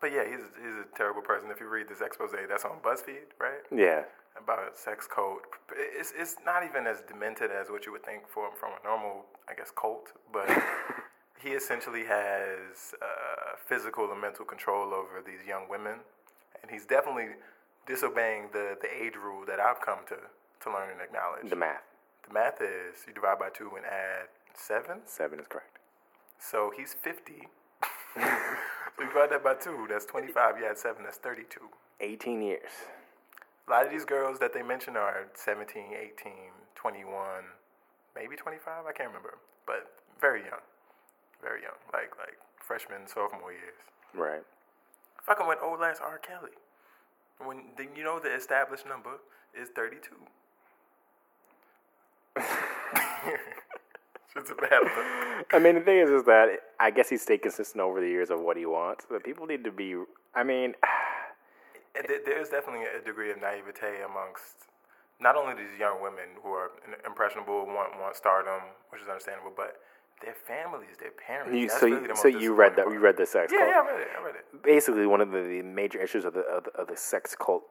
[0.00, 1.50] but yeah, he's he's a terrible person.
[1.50, 3.66] If you read this expose, that's on BuzzFeed, right?
[3.74, 4.02] Yeah.
[4.38, 5.40] About sex cult.
[5.74, 9.24] It's it's not even as demented as what you would think from from a normal,
[9.48, 10.12] I guess, cult.
[10.32, 10.46] But
[11.42, 15.98] he essentially has uh, physical and mental control over these young women,
[16.62, 17.34] and he's definitely
[17.86, 20.18] disobeying the the age rule that I've come to
[20.62, 21.48] to learn and acknowledge.
[21.48, 21.82] The math.
[22.28, 24.98] The math is you divide by two and add seven.
[25.04, 25.78] Seven is correct.
[26.38, 27.48] So he's 50.
[28.14, 28.20] so
[29.00, 30.58] you divide that by two, that's 25.
[30.58, 31.60] You add seven, that's 32.
[32.00, 32.70] 18 years.
[33.68, 36.32] A lot of these girls that they mention are 17, 18,
[36.74, 37.16] 21,
[38.14, 38.86] maybe 25.
[38.86, 39.38] I can't remember.
[39.66, 39.90] But
[40.20, 40.62] very young.
[41.42, 41.76] Very young.
[41.92, 43.74] Like like freshman, sophomore years.
[44.14, 44.42] Right.
[45.24, 46.18] Fucking with old ass R.
[46.18, 46.52] Kelly.
[47.44, 49.20] When then you know the established number
[49.54, 50.14] is 32.
[54.36, 55.46] It's a bad look.
[55.52, 56.48] I mean, the thing is, is that
[56.80, 59.06] I guess he stayed consistent over the years of what he wants.
[59.08, 59.94] But people need to be.
[60.34, 60.74] I mean,
[62.26, 64.68] There's definitely a degree of naivete amongst
[65.18, 66.70] not only these young women who are
[67.06, 69.80] impressionable, want want stardom, which is understandable, but
[70.22, 71.54] their families, their parents.
[71.54, 73.70] you, so really so you read that you read the sex Yeah, cult.
[73.70, 74.08] yeah, I read it.
[74.20, 74.62] I read it.
[74.62, 77.62] Basically, one of the, the major issues of the, of the of the sex cult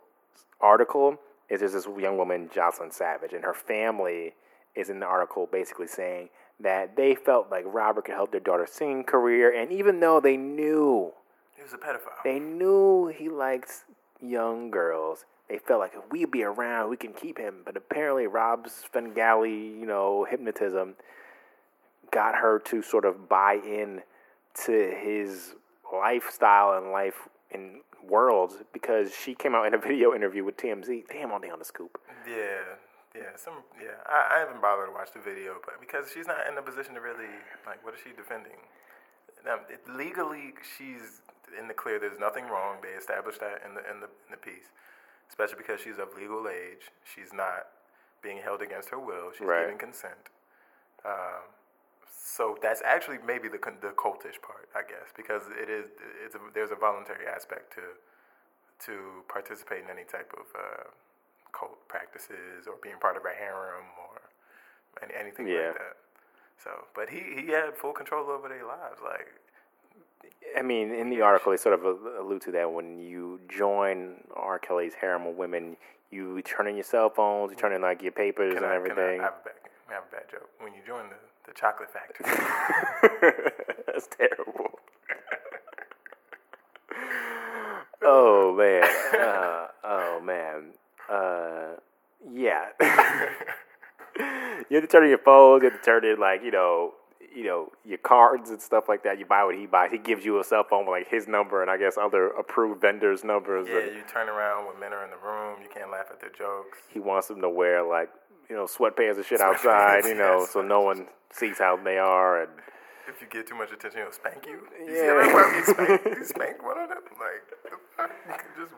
[0.60, 1.18] article
[1.50, 4.34] is there's this young woman, Jocelyn Savage, and her family
[4.76, 8.72] is in the article basically saying that they felt like Robert could help their daughter's
[8.72, 11.12] singing career, and even though they knew
[11.56, 12.24] He was a pedophile.
[12.24, 13.84] they knew he liked
[14.22, 15.26] young girls.
[15.50, 17.62] They felt like if we be around, we can keep him.
[17.66, 20.96] But apparently, Rob's Svengali, you know, hypnotism
[22.12, 24.02] got her to sort of buy in
[24.66, 25.54] to his
[25.94, 31.04] lifestyle and life in worlds because she came out in a video interview with TMZ.
[31.12, 32.00] Damn, all day on the scoop.
[32.28, 32.62] Yeah,
[33.16, 33.98] yeah, some yeah.
[34.06, 36.94] I, I haven't bothered to watch the video, but because she's not in a position
[36.96, 37.32] to really
[37.66, 38.60] like, what is she defending?
[39.46, 41.22] Now, it, legally, she's
[41.58, 42.00] in the clear.
[42.00, 42.78] There's nothing wrong.
[42.82, 44.70] They established that in the in the in the piece,
[45.30, 46.92] especially because she's of legal age.
[47.04, 47.68] She's not
[48.22, 49.32] being held against her will.
[49.38, 49.62] She's Right.
[49.70, 50.34] giving consent.
[51.06, 51.46] Um,
[52.10, 55.88] so that's actually maybe the the cultish part, I guess, because it is
[56.26, 57.84] it's a, there's a voluntary aspect to
[58.88, 60.84] to participate in any type of uh,
[61.58, 64.22] cult practices or being part of a harem or
[65.04, 65.68] any, anything Yeah.
[65.68, 65.98] like that.
[66.58, 69.00] So, but he he had full control over their lives.
[69.04, 69.28] Like,
[70.58, 71.84] I mean, in the article, they sort of
[72.20, 74.58] allude to that when you join R.
[74.60, 75.78] Kelly's harem of women,
[76.12, 78.76] you turn in your cell phones, you turn in like your papers can and I,
[78.76, 79.20] everything.
[79.20, 79.54] I, I, have a bad,
[79.90, 80.50] I have a bad joke.
[80.60, 81.16] When you join the,
[81.46, 82.26] the chocolate factory,
[83.88, 84.80] That's terrible.
[88.02, 88.84] oh man.
[89.20, 90.74] Uh, oh man.
[91.10, 91.76] Uh,
[92.34, 92.66] yeah.
[94.70, 95.64] you have to turn in your phones.
[95.64, 96.94] You have to turn in like you know,
[97.36, 99.20] you know, your cards and stuff like that.
[99.20, 99.92] You buy what he buys.
[99.92, 102.82] He gives you a cell phone with like his number and I guess other approved
[102.82, 103.68] vendors' numbers.
[103.70, 105.60] yeah, and you turn around when men are in the room.
[105.62, 106.80] You can't laugh at their jokes.
[106.92, 108.10] he wants them to wear like
[108.50, 110.06] you know sweatpants and shit outside.
[110.06, 110.52] You know, yes.
[110.52, 112.52] so no one sees how they are and.
[113.08, 114.58] If you get too much attention, he'll spank you.
[114.80, 115.22] You see Yeah.
[115.22, 115.62] everybody
[116.02, 117.04] spank, he spank one of them.
[117.22, 118.12] Like, the fuck?
[118.58, 118.74] just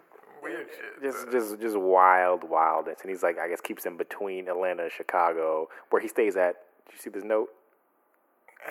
[0.47, 1.01] weird shit.
[1.03, 4.91] just just just wild wildness and he's like i guess keeps him between atlanta and
[4.91, 6.55] chicago where he stays at
[6.87, 7.49] did you see this note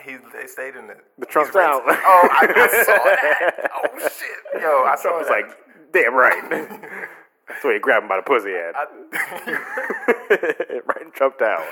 [0.05, 1.53] He they stayed in the The Trump.
[1.53, 1.81] Tower.
[1.87, 3.71] Oh, I, I saw that.
[3.75, 5.33] Oh shit, yo, I saw i was that.
[5.49, 6.43] like damn right
[7.49, 8.87] that's where you grab him by the pussy at I,
[10.87, 11.65] right in trump tower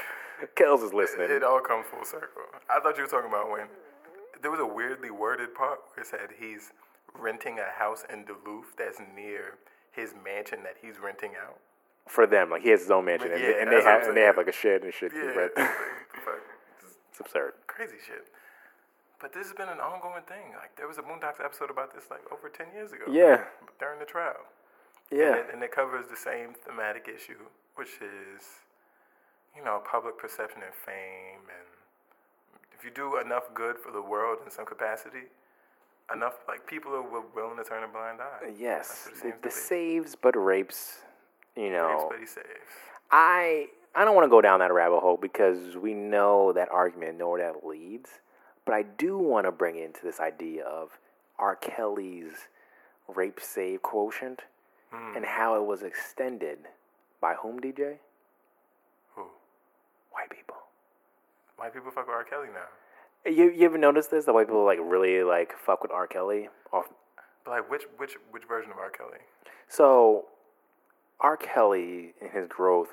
[0.57, 2.43] kells is listening it all comes full circle.
[2.71, 3.67] I thought you were talking about when
[4.43, 6.73] there was a weirdly worded part where it said he's
[7.19, 9.57] renting a house in Duluth that's near
[9.95, 11.59] his mansion that he's renting out.
[12.07, 14.23] for them like he has his own mansion and, Yeah, and they have and they
[14.23, 15.51] have like a shed and shit Yeah, right?
[15.57, 16.45] like,
[17.11, 18.27] it's absurd crazy shit.
[19.21, 20.53] But this has been an ongoing thing.
[20.61, 23.05] Like there was a Boondocks episode about this like over ten years ago.
[23.11, 23.45] yeah
[23.81, 24.45] During the trial.
[25.11, 27.41] yeah And it, and it covers the same thematic issue,
[27.77, 28.43] which is,
[29.57, 31.41] you know, public perception and fame.
[31.49, 31.69] And
[32.77, 35.27] if you do enough good for the world in some capacity,
[36.13, 38.53] enough, like, people are willing to turn a blind eye.
[38.59, 40.99] yes it the, the saves but rapes
[41.57, 42.47] you know Rapes, but he saves.
[43.11, 47.17] I I don't want to go down that rabbit hole because we know that argument,
[47.17, 48.11] know where that leads.
[48.65, 50.99] But I do want to bring into this idea of
[51.39, 51.55] R.
[51.55, 52.49] Kelly's
[53.07, 54.43] rape save quotient
[54.93, 55.17] Hmm.
[55.17, 56.59] and how it was extended
[57.21, 57.99] by whom, DJ?
[59.15, 59.23] Who?
[60.13, 60.57] White people.
[61.57, 62.25] White people fuck with R.
[62.25, 62.67] Kelly now.
[63.27, 64.25] You you ever noticed this?
[64.27, 66.07] The white people like really like fuck with R.
[66.07, 66.49] Kelly.
[66.73, 66.87] Off.
[67.45, 68.89] But, like, which, which, which version of R.
[68.89, 69.19] Kelly?
[69.69, 70.25] So,
[71.21, 71.37] R.
[71.37, 72.89] Kelly in his growth,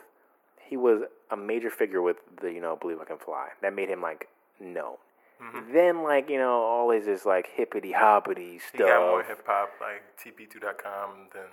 [0.59, 3.49] he was a major figure with the you know Believe I Can Fly.
[3.61, 4.27] That made him like
[4.59, 4.95] known.
[5.41, 5.73] Mm-hmm.
[5.73, 8.73] Then like you know all his just like hippity hoppity stuff.
[8.73, 11.43] He got more hip hop, like TP2.com than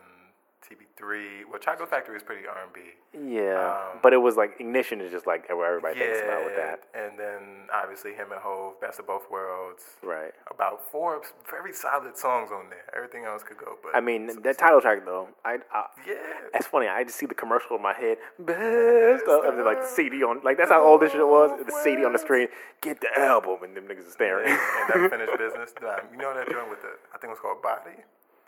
[0.69, 1.43] TP3.
[1.51, 2.81] Well, Chocolate Factory is pretty R&B.
[3.15, 6.57] Yeah, Um, but it was like Ignition is just like where everybody thinks about with
[6.57, 6.81] that.
[6.95, 9.83] And then obviously him and Hove, Best of Both Worlds.
[10.03, 10.33] Right.
[10.51, 12.85] About four very solid songs on there.
[12.95, 15.29] Everything else could go, but I mean that title track though.
[15.45, 16.15] I, I yeah,
[16.53, 16.87] That's funny.
[16.89, 18.19] I just see the commercial in my head.
[18.39, 21.51] Best of, and then like the CD on, like that's how old this shit was.
[21.65, 22.49] The CD on the screen.
[22.83, 24.49] Get the album, and them niggas are staring.
[24.51, 25.73] and that finished business.
[25.83, 27.97] Um, you know that joint with the I think it was called Body.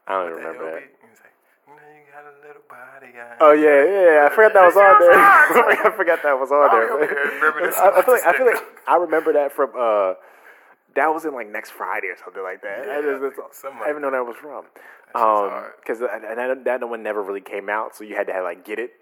[0.06, 0.80] I don't even remember.
[0.80, 0.82] LB?
[0.82, 1.08] He
[1.70, 3.12] was like, you got a little body.
[3.16, 4.02] I Oh yeah, yeah.
[4.22, 4.26] yeah.
[4.26, 5.14] I forgot that was on there.
[5.86, 6.92] I forgot that was on there.
[6.92, 9.70] over here reminiscing I, I feel like I feel like I remember that from.
[9.78, 10.14] uh
[10.96, 12.80] that was in like next Friday or something like that.
[12.88, 14.64] I, Yeah, just, I think something I didn't know that was from.
[14.64, 18.32] shit's Um, because and that, that one never really came out, so you had to
[18.32, 18.92] have, like get it.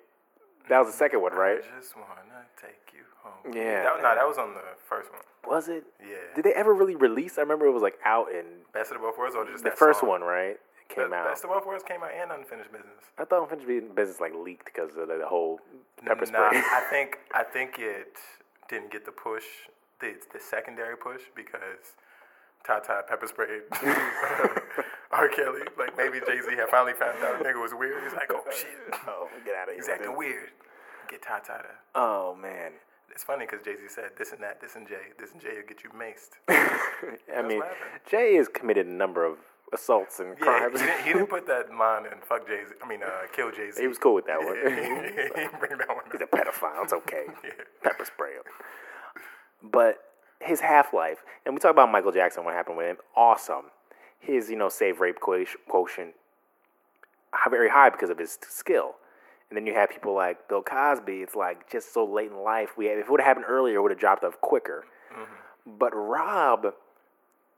[0.69, 1.59] That was the second one, right?
[1.65, 3.55] I just wanna take you home.
[3.57, 3.85] Yeah.
[3.85, 5.23] That, no, that was on the first one.
[5.51, 5.85] Was it?
[5.99, 6.17] Yeah.
[6.37, 7.39] Did they ever really release?
[7.39, 9.71] I remember it was like out in Best of the Both Worlds or just the
[9.71, 10.11] first song?
[10.11, 10.59] one, right?
[10.89, 11.29] Came Be- out.
[11.29, 13.05] Best of Both Worlds came out and Unfinished Business.
[13.19, 15.61] I thought Unfinished Business like leaked because of the whole
[16.05, 16.63] pepper Nah, spray.
[16.65, 18.17] I think I think it
[18.69, 19.45] didn't get the push,
[20.01, 21.97] the the secondary push because
[22.65, 23.63] Tata pepper sprayed
[25.13, 25.29] R.
[25.29, 25.63] Kelly.
[25.79, 28.03] Like maybe Jay Z had finally found out the nigga was weird.
[28.03, 28.69] He's like, oh shit,
[29.07, 29.77] oh, get out of here!
[29.77, 30.51] he's acting weird.
[31.11, 31.75] Get Tata to.
[31.95, 32.73] Oh man.
[33.11, 35.55] It's funny because Jay Z said this and that, this and Jay, this and Jay
[35.57, 36.37] will get you maced.
[37.35, 37.63] I mean.
[38.09, 39.39] Jay has committed a number of
[39.73, 40.81] assaults and Yeah, crimes.
[40.81, 42.75] he, didn't, he didn't put that line in fuck Jay Z.
[42.83, 43.81] I mean, uh, kill Jay Z.
[43.81, 44.57] He was cool with that Yeah, one.
[45.37, 46.05] he didn't bring that one.
[46.13, 46.33] He's up.
[46.33, 46.85] a pedophile.
[46.85, 47.25] It's okay.
[47.45, 47.51] Yeah.
[47.83, 48.43] Pepper spray him.
[49.63, 49.99] But
[50.41, 52.97] his half life, and we talk about Michael Jackson, what happened with him.
[53.17, 53.65] Awesome.
[54.21, 56.15] his you know save rape quotient quotient
[57.51, 58.95] very high because of his skill.
[59.51, 61.23] And then you have people like Bill Cosby.
[61.23, 62.71] It's like just so late in life.
[62.77, 64.85] We if it would have happened earlier, it would have dropped off quicker.
[65.67, 66.75] But Rob,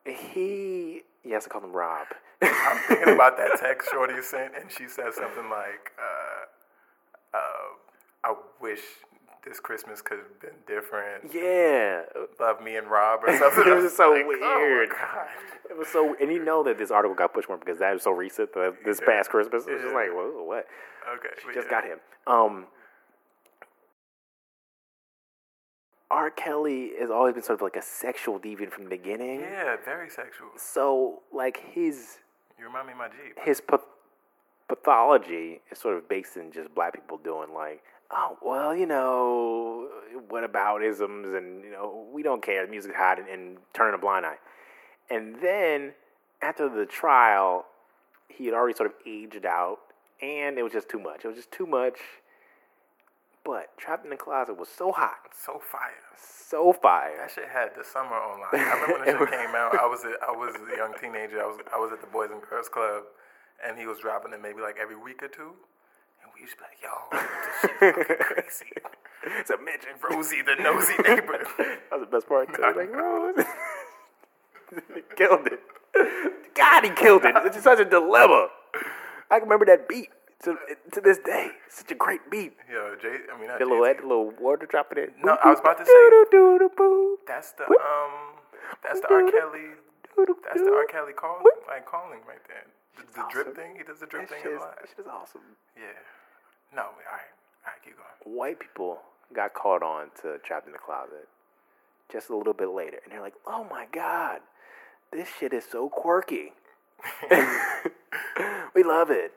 [0.06, 2.06] he yes, to call him Rob.
[2.42, 7.68] I'm thinking about that text Shorty sent, and she said something like, uh, uh,
[8.24, 8.80] "I wish
[9.44, 11.32] this Christmas could have been different.
[11.34, 12.02] yeah,
[12.38, 14.90] Love me and Rob or something." It I was so like, weird.
[14.92, 15.26] Oh
[15.70, 16.16] it was so.
[16.20, 18.52] And you know that this article got pushed more because that was so recent.
[18.52, 20.66] The, this past Christmas, it was just like, whoa, what?
[21.16, 21.80] Okay, she just yeah.
[21.80, 21.98] got him.
[22.26, 22.66] Um,
[26.10, 26.30] R.
[26.30, 29.40] Kelly has always been sort of like a sexual deviant from the beginning.
[29.40, 30.48] Yeah, very sexual.
[30.56, 32.18] So, like his
[32.58, 33.38] You remind me of my Jeep.
[33.42, 33.80] his path-
[34.68, 39.88] pathology is sort of based in just black people doing like, oh well, you know,
[40.28, 43.94] what about isms and you know we don't care, the music's hot and, and turning
[43.94, 44.38] a blind eye.
[45.10, 45.92] And then
[46.42, 47.66] after the trial,
[48.28, 49.78] he had already sort of aged out,
[50.22, 51.24] and it was just too much.
[51.24, 51.98] It was just too much.
[53.44, 56.04] But Trapped in the Closet was so hot, So fire.
[56.16, 57.16] so fire.
[57.18, 58.52] That shit had the summer online.
[58.52, 59.74] I remember when the shit came out.
[59.78, 61.40] I was a, I was a young teenager.
[61.42, 63.04] I was I was at the Boys and Girls Club,
[63.66, 65.52] and he was dropping it maybe like every week or two.
[66.22, 68.72] And we used to be like, "Yo, this shit fucking crazy."
[69.40, 69.96] It's a midget.
[70.04, 71.40] Rosie the nosy neighbor.
[71.56, 72.60] That was the best part too.
[72.62, 73.46] Like, oh, Rose.
[75.16, 75.60] killed it.
[76.54, 77.34] God, he killed it.
[77.44, 78.48] It's just such a dilemma.
[79.30, 80.08] I can remember that beat
[80.44, 80.56] to,
[80.92, 81.48] to this day.
[81.68, 82.54] Such a great beat.
[82.70, 83.18] Yo, Jay.
[83.32, 84.02] I mean, not The little, Jay-Z.
[84.02, 85.14] little water dropping it.
[85.22, 85.92] No, I was about to say-
[87.26, 88.36] That's the um.
[88.82, 89.30] That's the R.
[89.30, 89.74] Kelly.
[90.44, 90.86] That's the R.
[90.86, 92.64] Kelly call, like calling right there.
[92.96, 93.56] The, the drip awesome.
[93.56, 93.74] thing.
[93.76, 94.76] He does the drip That thing shit a lot.
[94.80, 95.40] that shit is awesome.
[95.76, 95.82] Yeah.
[96.74, 96.82] No.
[96.82, 97.32] All right.
[97.66, 97.82] All right.
[97.84, 98.36] Keep going.
[98.36, 98.98] White people
[99.34, 101.28] got caught on to Trapped in the Closet
[102.12, 102.98] just a little bit later.
[103.04, 104.40] And they're like, oh my God,
[105.12, 106.52] this shit is so quirky.
[108.74, 109.32] we love it.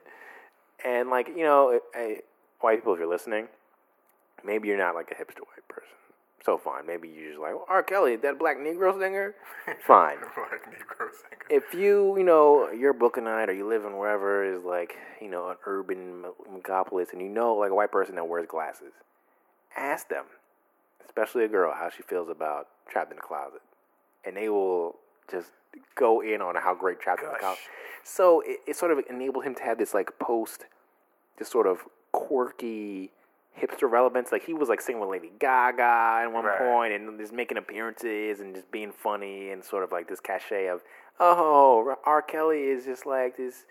[0.84, 2.22] And like, you know, hey,
[2.62, 3.48] white people, if you're listening,
[4.43, 5.89] maybe you're not like a hipster white person.
[6.46, 6.86] So fine.
[6.86, 7.82] Maybe you're just like, oh, R.
[7.84, 9.34] Kelly, that black Negro singer?
[9.88, 10.17] Fine.
[10.36, 11.41] Black Negro singer.
[11.50, 15.30] if you, you know, you're a Brooklynite or you live in wherever is like, you
[15.30, 16.28] know, an urban me-
[16.60, 18.91] megapolis and you know like a white person that wears glasses,
[19.78, 20.26] ask them,
[21.06, 23.62] especially a girl, how she feels about Trapped in the Closet.
[24.26, 24.98] And they will
[25.32, 25.52] just
[25.96, 27.39] go in on how great Trapped in the Gosh.
[27.39, 27.63] Closet.
[28.04, 30.65] So it, it sort of enabled him to have this like post,
[31.38, 31.80] this sort of
[32.12, 33.12] quirky
[33.60, 34.32] hipster relevance.
[34.32, 36.60] Like he was like singing with Lady Gaga at one Right.
[36.60, 40.67] point and just making appearances and just being funny and sort of like this cachet
[40.67, 40.82] of,
[41.19, 42.22] oh, R.
[42.22, 43.65] Kelly is just like this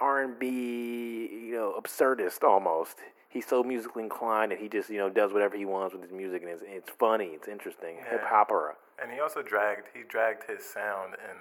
[0.00, 2.98] R and B, you know, absurdist almost.
[3.28, 6.12] He's so musically inclined and he just you know does whatever he wants with his
[6.12, 8.74] music and it's, it's funny, it's interesting, hip hopera.
[9.02, 11.36] And he also dragged he dragged his sound in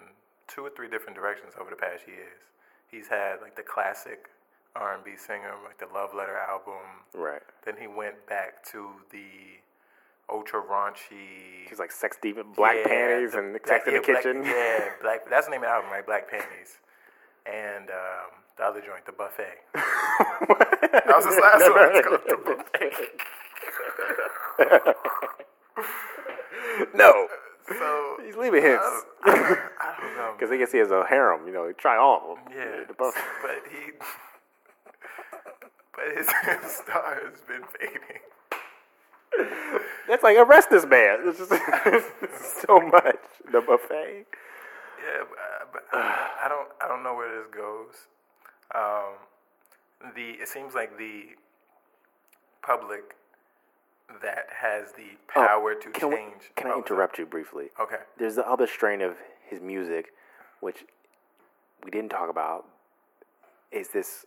[0.47, 2.41] two or three different directions over the past years.
[2.89, 4.29] He's had like the classic
[4.75, 6.81] R and B singer, like the Love Letter album.
[7.13, 7.41] Right.
[7.65, 9.25] Then he went back to the
[10.29, 14.05] ultra raunchy He's like sex demon, black Yeah, panties the- and sex in yeah, the
[14.07, 14.43] black- kitchen.
[14.43, 15.29] yeah, black.
[15.29, 16.05] That's the name of the album, right?
[16.05, 16.79] Black panties.
[17.45, 19.59] And um, the other joint, the buffet.
[19.73, 21.95] that was his last one.
[21.95, 23.13] It's called the buffet.
[26.95, 27.27] no,
[27.77, 28.83] So he's leaving hints
[29.25, 30.33] I don't know.
[30.37, 31.47] because I guess he has a harem.
[31.47, 32.53] You know, try all of them.
[32.57, 33.91] Yeah, The buff- but he,
[36.05, 36.27] but his,
[36.75, 38.21] star has been fading.
[40.07, 41.19] That's like arrest this man.
[41.25, 41.49] It's just
[42.67, 43.17] so much.
[43.51, 44.25] The buffet.
[45.03, 48.07] Yeah, but, uh, but I, don't, I don't know where this goes.
[48.75, 51.29] Um, the it seems like the
[52.65, 53.15] public
[54.21, 56.51] that has the power to Oh, Can, we, change.
[56.55, 57.69] can I Oh, interrupt you briefly?
[57.79, 57.97] Okay.
[58.17, 59.15] There's the other strain of
[59.47, 60.13] his music,
[60.59, 60.83] which
[61.83, 62.65] we didn't talk about,
[63.71, 64.25] is this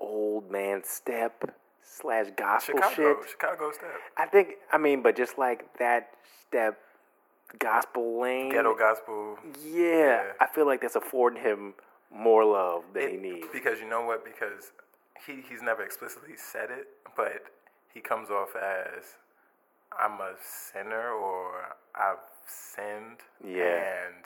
[0.00, 3.30] old man step slash gospel Chicago, shit.
[3.30, 6.10] Chicago step, I think, I mean, but just like that
[6.48, 6.78] step
[7.58, 8.50] gospel lane.
[8.50, 9.38] ghetto gospel.
[9.64, 10.22] Yeah, Yeah.
[10.40, 11.74] I feel like that's affording him
[12.14, 13.46] more love than he needs.
[13.52, 14.24] Because you know what?
[14.24, 14.72] Because
[15.26, 17.44] he he's never explicitly said it, but
[17.92, 19.16] he comes off as
[19.98, 24.06] I'm a sinner or I've sinned, Yeah.
[24.06, 24.24] and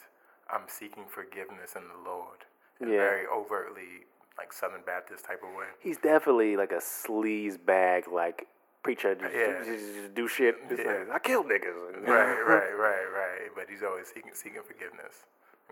[0.50, 2.44] I'm seeking forgiveness in the Lord.
[2.80, 2.88] Yeah.
[2.88, 4.04] very overtly
[4.38, 5.66] like Southern Baptist type of way.
[5.81, 8.47] He's definitely like a sleaze bag, like
[8.83, 9.59] preacher, just, Yeah.
[9.64, 10.57] just, just do shit.
[10.70, 10.77] Yeah.
[11.09, 12.07] like, I killed niggas.
[12.07, 13.49] right, right, right, right.
[13.55, 15.25] But he's always seeking seeking forgiveness.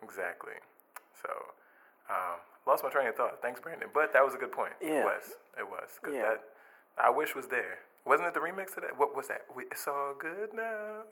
[0.02, 0.54] Exactly.
[1.20, 1.28] So,
[2.10, 3.40] um, lost my train of thought.
[3.42, 3.88] Thanks, Brandon.
[3.92, 4.72] But that was a good point.
[4.80, 5.00] Yeah.
[5.00, 5.24] It was.
[5.58, 5.98] It was.
[6.00, 6.22] 'Cause Yeah.
[6.22, 6.44] that
[6.98, 7.78] I wish was there.
[8.04, 8.98] Wasn't it the remix of that?
[8.98, 9.42] What was that?
[9.54, 11.02] We, it's all good now.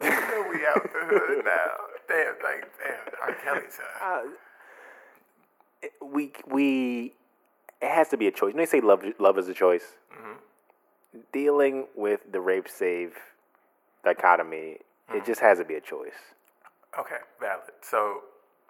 [0.00, 1.70] We out the hood now.
[2.08, 3.14] Damn, like damn.
[3.22, 3.34] R.
[3.44, 4.34] Kelly son.
[6.00, 7.14] We we
[7.80, 8.52] it has to be a choice.
[8.52, 9.96] You know, they say love love is a choice.
[10.12, 11.18] Mm-hmm.
[11.32, 13.16] Dealing with the rape save
[14.04, 15.26] dichotomy, it mm-hmm.
[15.26, 16.34] just has to be a choice.
[16.98, 17.72] Okay, valid.
[17.80, 18.20] So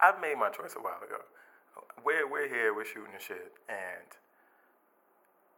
[0.00, 1.22] I've made my choice a while ago.
[2.04, 4.08] We're we're here, we're shooting and shit, and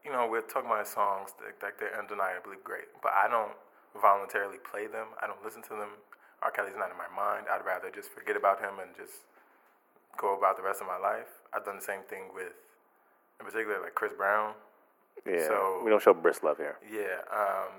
[0.04, 3.56] you know we're talking about songs that like they're undeniably great, but I don't
[4.00, 5.14] voluntarily play them.
[5.22, 6.02] I don't listen to them.
[6.42, 6.50] R.
[6.50, 7.46] Kelly's not in my mind.
[7.48, 9.24] I'd rather just forget about him and just
[10.18, 11.40] go about the rest of my life.
[11.54, 12.52] I've done the same thing with,
[13.40, 14.54] in particular, like Chris Brown.
[15.26, 16.76] Yeah, So- we don't show bris love here.
[16.90, 17.72] Yeah, um,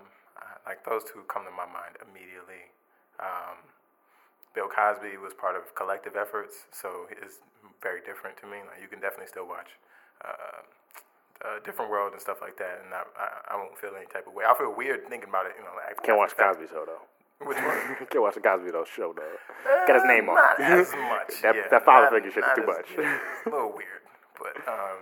[0.65, 2.71] like those two come to my mind immediately.
[3.19, 3.57] Um,
[4.55, 7.39] Bill Cosby was part of collective efforts, so it's
[7.83, 8.63] very different to me.
[8.65, 9.67] Like you can definitely still watch
[10.23, 10.63] uh,
[11.45, 14.25] a different world and stuff like that, and I, I, I won't feel any type
[14.27, 14.45] of way.
[14.47, 15.53] I feel weird thinking about it.
[15.59, 17.03] You know, like, Can't watch Cosby Show though.
[17.39, 17.47] That.
[17.47, 18.07] Which one?
[18.09, 19.85] Can't watch the Cosby though show though.
[19.87, 20.35] Got his name on.
[20.35, 21.41] Not as much.
[21.41, 22.85] That- yeah, that father figure shit is too much.
[22.97, 24.03] yeah, a little weird,
[24.39, 25.01] but um,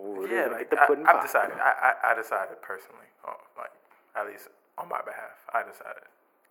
[0.00, 1.56] Ooh, yeah, like, the I, I've decided.
[1.56, 3.70] I, I, I decided personally, oh, like
[4.16, 6.04] at least on my behalf, I decided.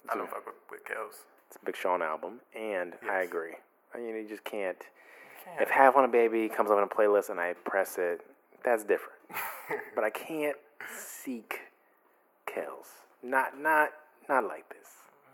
[0.10, 1.24] I don't fuck with, with Kels.
[1.48, 3.54] It's a Big Sean album, and I agree.
[3.94, 4.78] I mean, you just can't.
[5.46, 5.62] can't.
[5.62, 8.22] If Half on a Baby comes up in a playlist and I press it,
[8.66, 9.20] that's different.
[9.96, 10.58] but I can't
[10.98, 11.60] seek
[12.46, 12.88] Kells.
[13.22, 13.89] Not, not,
[14.30, 14.88] not like this.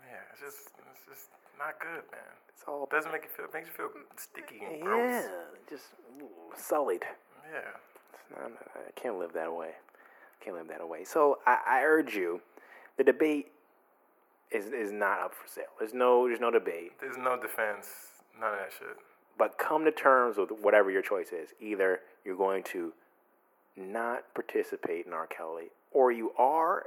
[0.08, 2.34] Yeah, it's just it's just not good, man.
[2.48, 3.46] It's all doesn't make you feel.
[3.46, 5.24] It makes you feel sticky and yeah, gross.
[5.68, 5.84] just
[6.20, 7.04] ooh, sullied.
[7.50, 7.60] Yeah.
[8.14, 9.70] It's not, I can't live that way.
[10.44, 11.04] Can't live that way.
[11.04, 12.40] So I, I urge you,
[12.96, 13.48] the debate
[14.50, 15.64] is is not up for sale.
[15.78, 16.92] There's no there's no debate.
[17.00, 17.88] There's no defense.
[18.38, 18.96] None of that shit.
[19.38, 21.50] But come to terms with whatever your choice is.
[21.60, 22.92] Either you're going to
[23.76, 25.26] not participate in R.
[25.26, 26.84] Kelly, or you are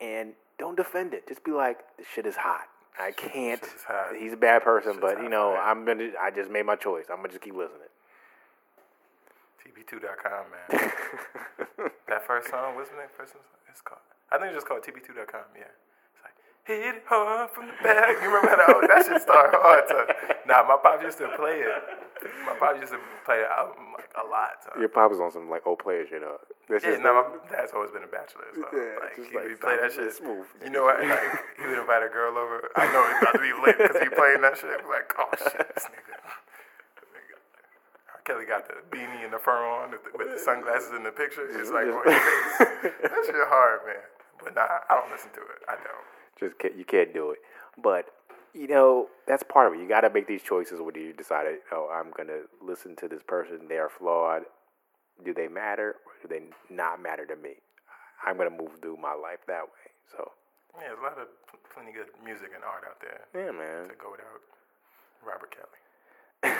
[0.00, 1.26] and don't defend it.
[1.28, 2.68] Just be like, the shit is hot.
[2.98, 3.62] I can't.
[3.88, 4.14] Hot.
[4.18, 5.70] He's a bad person, but you know, right.
[5.70, 6.10] I'm gonna.
[6.20, 7.06] I just made my choice.
[7.10, 7.90] I'm gonna just keep listening.
[9.64, 10.92] TP-2.com, man.
[12.08, 13.06] that first song, what's the name?
[13.16, 13.42] First song?
[13.68, 14.00] It's called.
[14.30, 15.40] I think it's just called TP-2.com.
[15.56, 15.64] Yeah.
[16.64, 18.16] Hit it hard from the back.
[18.24, 18.72] You remember that?
[18.72, 19.84] Oh, that shit started hard.
[19.84, 20.00] To,
[20.48, 21.82] nah, my pop used to play it.
[22.48, 24.64] My pop used to play the album like a lot.
[24.80, 26.24] Your pop was on some like old player shit.
[26.24, 26.40] Up.
[26.72, 28.48] That's Yeah, no, my dad's always been a bachelor.
[28.56, 30.08] So, Yeah, like, just he, like play that shit.
[30.16, 30.48] smooth.
[30.64, 31.04] You know what?
[31.04, 32.64] Like, he would invite a girl over.
[32.80, 34.80] I know he's about to be lit because he playing that shit.
[34.88, 36.16] Like, oh shit, this nigga.
[38.24, 41.12] Kelly got the beanie and the fur on with the, with the sunglasses in the
[41.12, 41.44] picture.
[41.44, 42.96] It's like, face.
[43.04, 44.00] that shit hard, man.
[44.40, 45.60] But nah, I don't listen to it.
[45.68, 46.08] I don't.
[46.38, 47.38] Just can't, you can't do it.
[47.82, 48.06] But
[48.54, 49.82] you know that's part of it.
[49.82, 53.22] You got to make these choices when you decide, oh, I'm gonna listen to this
[53.26, 53.66] person.
[53.68, 54.42] They are flawed.
[55.24, 56.42] Do they matter or do they
[56.74, 57.54] not matter to me?
[58.26, 59.90] I'm gonna move through my life that way.
[60.10, 60.32] So
[60.80, 63.88] Yeah, there's a lot of pl- plenty good music and art out there yeah, man.
[63.88, 64.40] to go without
[65.26, 66.56] Robert Kelly.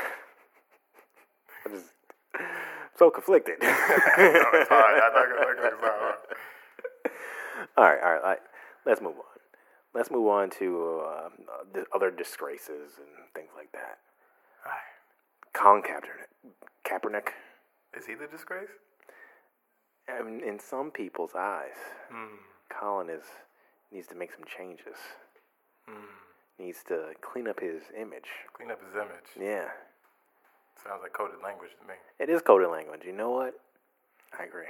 [1.66, 1.86] I'm just
[2.96, 3.56] so conflicted.
[3.62, 3.66] No,
[4.54, 5.00] it's hard.
[5.02, 6.14] I'm not gonna make it hard.
[7.76, 8.22] all right, all right.
[8.22, 8.38] all right.
[8.86, 9.33] Let's move on.
[9.94, 11.28] Let's move on to uh,
[11.72, 13.98] the other disgraces and things like that.
[14.66, 14.80] Alright.
[15.52, 16.50] Colin Kaepernick.
[16.84, 17.28] Kaepernick.
[17.96, 18.68] Is he the disgrace?
[20.08, 21.76] Um, in some people's eyes,
[22.12, 22.36] Hmm.
[22.68, 23.24] Colin is
[23.92, 24.96] needs to make some changes.
[26.58, 28.28] Needs to clean up his image.
[28.52, 29.30] Clean up his image.
[29.40, 29.68] Yeah,
[30.84, 31.94] Sounds like coded language to me.
[32.18, 33.02] it is coded language.
[33.04, 33.54] You know what?
[34.38, 34.66] I agree.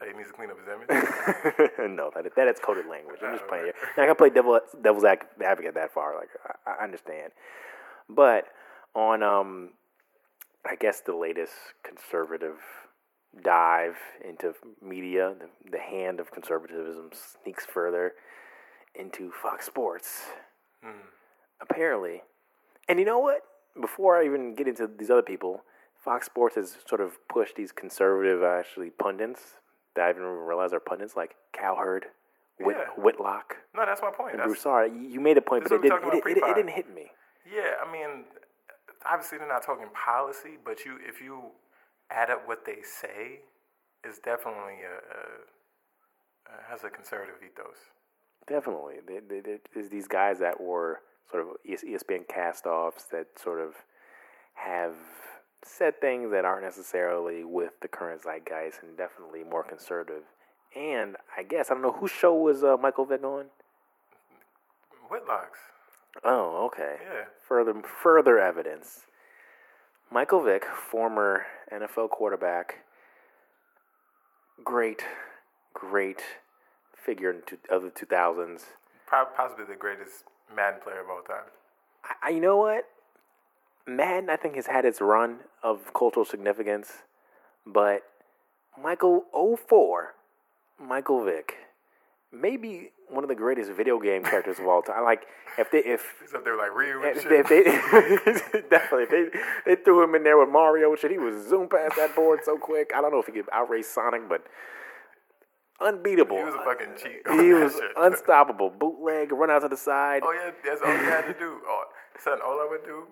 [0.00, 0.88] That he needs to clean up his image.
[1.96, 3.20] no, that that is coded language.
[3.24, 3.64] I'm just Oh, playing.
[3.66, 3.74] Here.
[3.96, 6.16] Not gonna play devil devil's advocate that far.
[6.16, 6.30] Like
[6.66, 7.32] I, I understand,
[8.08, 8.46] but
[8.94, 9.70] on um,
[10.68, 11.52] I guess the latest
[11.84, 12.56] conservative
[13.42, 13.96] dive
[14.28, 18.12] into media, the, the hand of conservatism sneaks further
[18.96, 20.22] into Fox Sports.
[21.60, 22.22] Apparently,
[22.88, 23.42] and you know what?
[23.80, 25.62] Before I even get into these other people,
[26.04, 29.40] Fox Sports has sort of pushed these conservative, actually pundits
[29.96, 32.06] that I didn't even realize are pundits, like Cowherd,
[32.60, 33.02] Whit- Yeah.
[33.02, 34.34] Whitlock, No, that's my point.
[34.34, 34.92] and Broussard.
[34.94, 36.04] You made a point, but it didn't.
[36.04, 37.10] It, it, it, didn't hit me.
[37.50, 38.24] yeah, I mean,
[39.04, 41.50] obviously they're not talking policy, but you if you
[42.10, 43.40] add up what they say,
[44.04, 44.96] it's definitely a,
[46.54, 47.76] a, has a conservative ethos.
[48.46, 51.00] Definitely, they, they, there's these guys that were
[51.30, 53.72] sort of ESPN cast-offs that sort of
[54.54, 54.94] have
[55.64, 60.22] said things that aren't necessarily with the current zeitgeist, and definitely more conservative.
[60.76, 63.46] And I guess I don't know whose show was uh, Michael Vick on.
[65.10, 65.60] Whitlocks.
[66.24, 66.96] Oh, okay.
[67.02, 67.24] Yeah.
[67.48, 69.00] Further further evidence.
[70.10, 72.84] Michael Vick, former NFL quarterback,
[74.62, 75.02] great,
[75.72, 76.20] great
[76.94, 77.34] figure
[77.70, 78.64] of the two thousands.
[79.08, 81.44] Possibly the greatest Madden player of all time.
[82.04, 82.84] I, I, you know what?
[83.86, 86.90] Madden, I think, has had its run of cultural significance,
[87.66, 88.02] but
[88.82, 90.14] Michael 04,
[90.80, 91.54] Michael Vick,
[92.32, 95.04] maybe one of the greatest video game characters of all time.
[95.04, 95.26] Like
[95.58, 97.62] if they if He's up there like Ryu and if if they
[98.70, 101.68] definitely if they, they threw him in there with Mario and shit, he was zoom
[101.68, 102.90] past that board so quick.
[102.96, 104.44] I don't know if he could outrace Sonic, but
[105.80, 106.38] unbeatable.
[106.38, 107.20] he was a fucking cheat.
[107.38, 108.70] He was unstoppable.
[108.70, 110.22] Bootleg, run out to the side.
[110.24, 111.60] Oh yeah, that's all you had to do.
[111.66, 111.84] Oh,
[112.18, 113.04] son, all I would do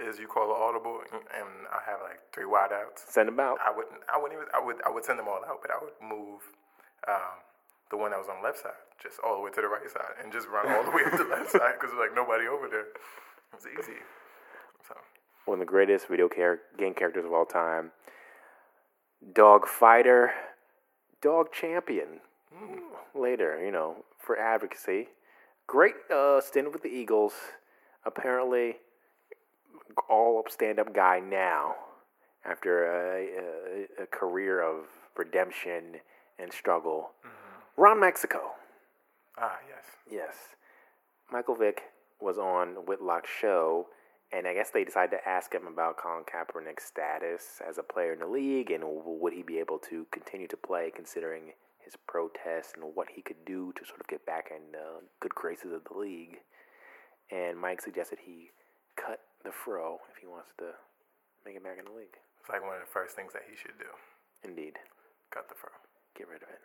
[0.00, 3.06] is you call an audible, and, I have like three wideouts.
[3.08, 3.58] Send them out.
[3.64, 4.02] I wouldn't.
[4.12, 4.48] I wouldn't even.
[4.54, 4.76] I would.
[4.86, 6.42] I would send them all out, but I would move
[7.08, 7.38] um,
[7.90, 9.90] the one that was on the left side just all the way to the right
[9.90, 12.14] side, and just run all the way up to the left side because there's like
[12.14, 12.86] nobody over there.
[13.52, 13.98] It's easy.
[14.88, 14.94] So
[15.44, 17.92] One of the greatest video char- game characters of all time.
[19.32, 20.32] Dog fighter,
[21.22, 22.20] dog champion.
[23.14, 25.08] Later, you know, for advocacy.
[25.66, 27.32] Great uh, stint with the Eagles.
[28.04, 28.76] Apparently,
[30.08, 31.74] all up stand up guy now
[32.44, 33.26] after a,
[34.00, 34.84] a, a career of
[35.16, 35.96] redemption
[36.38, 37.10] and struggle.
[37.76, 38.52] Ron Mexico.
[39.38, 40.34] ah yes, Yes.
[41.32, 41.82] Michael Vick
[42.20, 43.86] was on Whitlock's show,
[44.32, 48.12] and I guess they decided to ask him about Colin Kaepernick's status as a player
[48.12, 51.52] in the league and would he be able to continue to play considering
[51.84, 55.34] his protests and what he could do to sort of get back in the good
[55.34, 56.38] graces of the league.
[57.30, 58.50] And Mike suggested he
[58.96, 60.72] cut the fro if he wants to
[61.44, 62.16] make it back in the league.
[62.40, 63.90] it's like one of the first things that he should do.
[64.42, 64.76] Indeed.
[65.30, 65.72] Cut the fur.
[66.16, 66.60] Get rid of it.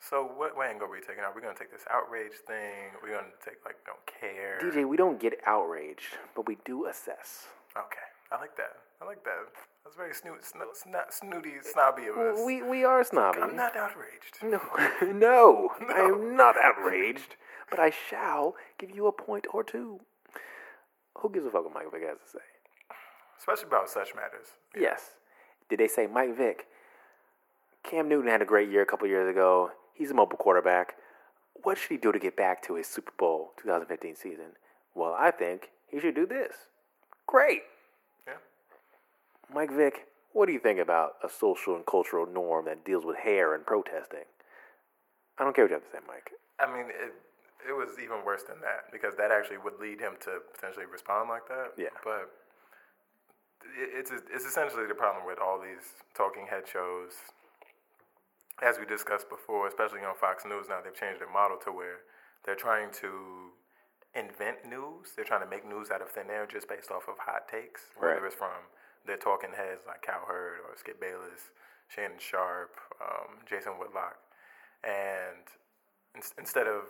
[0.00, 1.24] So what, angle are we taking?
[1.24, 2.94] Are we gonna take this outrage thing?
[2.94, 4.58] Are we gonna take like don't care?
[4.62, 7.46] DJ, we don't get outraged, but we do assess.
[7.76, 8.76] Okay, I like that.
[9.02, 9.50] I like that.
[9.84, 12.38] That's very snoot, sno- sno- snooty, snobby of us.
[12.44, 13.40] We, we are snobby.
[13.42, 14.38] I'm not outraged.
[14.42, 14.60] No,
[15.12, 17.36] no, I am not outraged,
[17.70, 20.00] but I shall give you a point or two.
[21.20, 22.44] Who gives a fuck what Mike Vick has to say?
[23.38, 24.48] Especially about such matters.
[24.76, 25.16] Yes.
[25.68, 26.66] Did they say Mike Vick?
[27.82, 29.70] Cam Newton had a great year a couple years ago.
[29.94, 30.94] He's a mobile quarterback.
[31.62, 34.56] What should he do to get back to his Super Bowl 2015 season?
[34.94, 36.54] Well, I think he should do this.
[37.26, 37.62] Great.
[38.26, 38.34] Yeah.
[39.52, 43.16] Mike Vick, what do you think about a social and cultural norm that deals with
[43.16, 44.26] hair and protesting?
[45.38, 46.30] I don't care what you have to say, Mike.
[46.58, 47.14] I mean, it,
[47.66, 51.28] it was even worse than that because that actually would lead him to potentially respond
[51.28, 51.74] like that.
[51.76, 51.94] Yeah.
[52.04, 52.30] But
[53.74, 57.12] it, it's it's essentially the problem with all these talking head shows.
[58.62, 62.08] As we discussed before, especially on Fox News now, they've changed their model to where
[62.46, 63.52] they're trying to
[64.16, 65.12] invent news.
[65.12, 67.92] They're trying to make news out of thin air just based off of hot takes,
[68.00, 68.72] whether it's from
[69.04, 71.52] their talking heads like Cowherd or Skip Bayless,
[71.88, 74.16] Shannon Sharpe, um, Jason Whitlock,
[74.82, 75.44] and
[76.16, 76.88] ins- instead of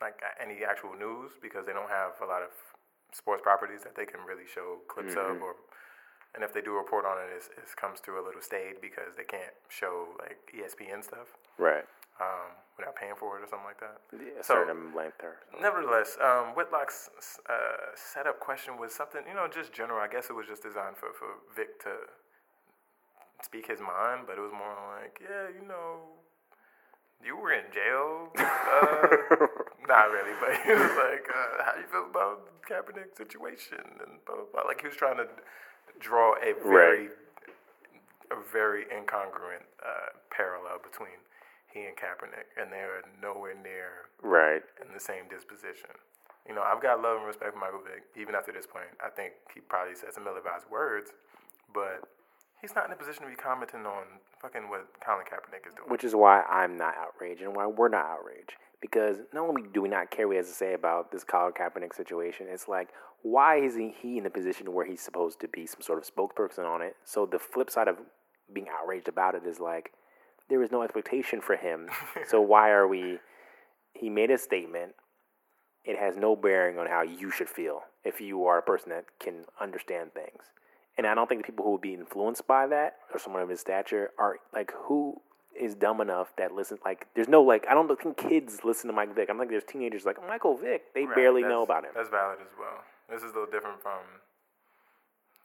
[0.00, 2.50] like any actual news because they don't have a lot of
[3.12, 5.54] sports properties that they can really show clips of or
[6.34, 9.24] and if they do report on it it comes through a little stayed because they
[9.24, 11.84] can't show like espn stuff Right.
[12.20, 13.98] um, without paying for it or something like that
[14.38, 17.08] A So- certain length or nevertheless um, whitlock's
[17.48, 20.96] uh, setup question was something you know just general i guess it was just designed
[21.00, 21.92] for, for Vick to
[23.42, 26.00] speak his mind but it was more like yeah you know
[27.24, 28.30] you were in jail.
[28.38, 29.46] Uh,
[29.88, 34.20] not really, but he was like, uh, "How you feel about the Kaepernick situation?" And
[34.28, 34.62] blah, blah, blah.
[34.68, 35.26] like he was trying to
[35.98, 37.08] draw a very,
[38.30, 41.18] a very incongruent uh, parallel between
[41.72, 44.62] he and Kaepernick, and they are nowhere near right.
[44.80, 45.90] in the same disposition.
[46.48, 48.08] You know, I've got love and respect for Michael Vick.
[48.16, 51.12] Even after this point, I think he probably said some ill-advised words,
[51.74, 52.08] but
[52.60, 55.88] he's not in a position to be commenting on fucking what Colin Kaepernick is doing.
[55.88, 58.56] Which is why I'm not outraged and why we're not outraged.
[58.80, 61.52] Because not only do we not care what he has to say about this Colin
[61.52, 62.90] Kaepernick situation, it's like,
[63.22, 66.64] why isn't he in a position where he's supposed to be some sort of spokesperson
[66.64, 66.96] on it?
[67.04, 67.96] So the flip side of
[68.52, 69.92] being outraged about it is like,
[70.48, 71.88] there is no expectation for him.
[72.28, 73.18] so why are we?
[73.94, 74.94] He made a statement.
[75.84, 79.06] It has no bearing on how you should feel if you are a person that
[79.18, 80.42] can understand things.
[80.96, 83.48] And I don't think the people who would be influenced by that or someone of
[83.48, 85.20] his stature are like who
[85.60, 88.92] is dumb enough that listen like there's no like I don't think kids listen to
[88.94, 89.28] Mike Vick.
[89.30, 90.94] I'm like there's teenagers like Michael Vick.
[90.94, 91.90] They Right, barely know about him.
[91.94, 92.82] That's valid as well.
[93.10, 94.00] This is a little different from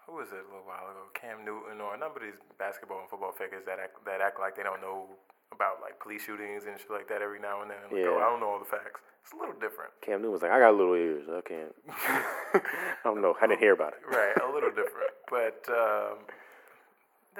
[0.05, 1.07] who was it a little while ago?
[1.16, 4.39] Cam Newton or a number of these basketball and football figures that act, that act
[4.39, 5.07] like they don't know
[5.55, 7.80] about like police shootings and shit like that every now and then.
[7.88, 8.24] Like, oh, Yeah.
[8.26, 8.99] I don't know all the facts.
[9.24, 9.95] It's a little different.
[10.03, 11.24] Cam Newton was like, I got little ears.
[11.32, 11.72] I can't.
[11.88, 13.36] I don't know.
[13.39, 14.03] I didn't hear about it.
[14.11, 15.16] right, a little different.
[15.32, 16.28] But um,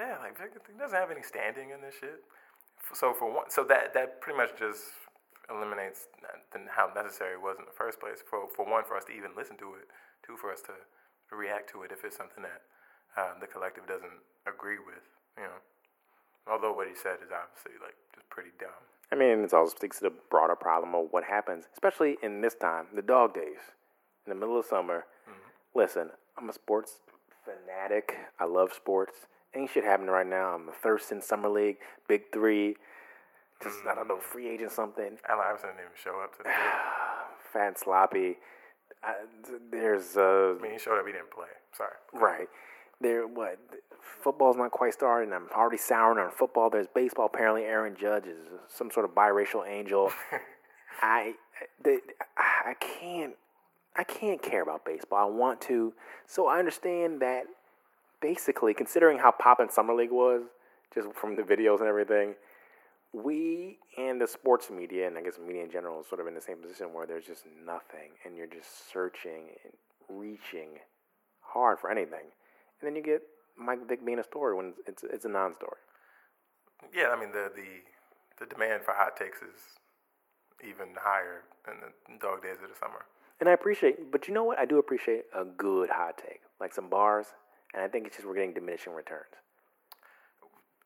[0.00, 2.24] yeah, like Vick doesn't have any standing in this shit.
[2.92, 4.82] So for one, so that that pretty much just
[5.48, 6.08] eliminates
[6.68, 8.20] how necessary it was in the first place.
[8.28, 9.88] For for one, for us to even listen to it.
[10.26, 10.72] Two, for us to
[11.34, 12.62] react to it if it's something that
[13.16, 15.02] um, the collective doesn't agree with.
[15.36, 15.60] You know,
[16.50, 18.84] although what he said is obviously like just pretty dumb.
[19.12, 22.54] I mean, it also speaks to the broader problem of what happens, especially in this
[22.54, 23.74] time, the dog days,
[24.24, 25.04] in the middle of summer.
[25.74, 27.00] Listen, I'm a sports
[27.44, 28.16] fanatic.
[28.38, 29.26] I love sports.
[29.56, 30.54] Ain't shit happening right now.
[30.54, 31.76] I'm a Thurston Summer League,
[32.08, 32.76] Big Three,
[33.62, 35.16] just I don't know, free agent something.
[35.28, 36.54] Allen Iverson didn't even show up to the game.
[37.52, 38.36] Fat and sloppy.
[39.02, 39.14] I,
[39.70, 41.06] there's uh, I mean, he showed up.
[41.06, 41.46] He didn't play.
[41.76, 41.92] Sorry.
[42.12, 42.48] Right.
[43.00, 43.58] There, what?
[44.00, 45.32] Football's not quite starting.
[45.32, 46.70] I'm already souring on football.
[46.70, 47.26] There's baseball.
[47.26, 48.38] Apparently, Aaron Judge is
[48.68, 50.12] some sort of biracial angel.
[51.02, 51.34] I,
[51.82, 52.00] the,
[52.38, 53.34] I can't,
[53.96, 55.26] I can't care about baseball.
[55.26, 55.92] I want to,
[56.26, 57.44] so I understand that.
[58.24, 60.44] Basically, considering how poppin' summer league was,
[60.94, 62.36] just from the videos and everything,
[63.12, 66.34] we and the sports media, and I guess media in general, is sort of in
[66.34, 69.74] the same position where there's just nothing, and you're just searching and
[70.08, 70.78] reaching
[71.40, 72.32] hard for anything,
[72.80, 73.20] and then you get
[73.58, 75.82] Mike Vick being a story when it's it's a non-story.
[76.96, 77.84] Yeah, I mean the the
[78.40, 79.60] the demand for hot takes is
[80.66, 83.04] even higher in the dog days of the summer.
[83.38, 84.58] And I appreciate, but you know what?
[84.58, 87.26] I do appreciate a good hot take, like some bars,
[87.74, 89.34] and I think it's just we're getting diminishing returns.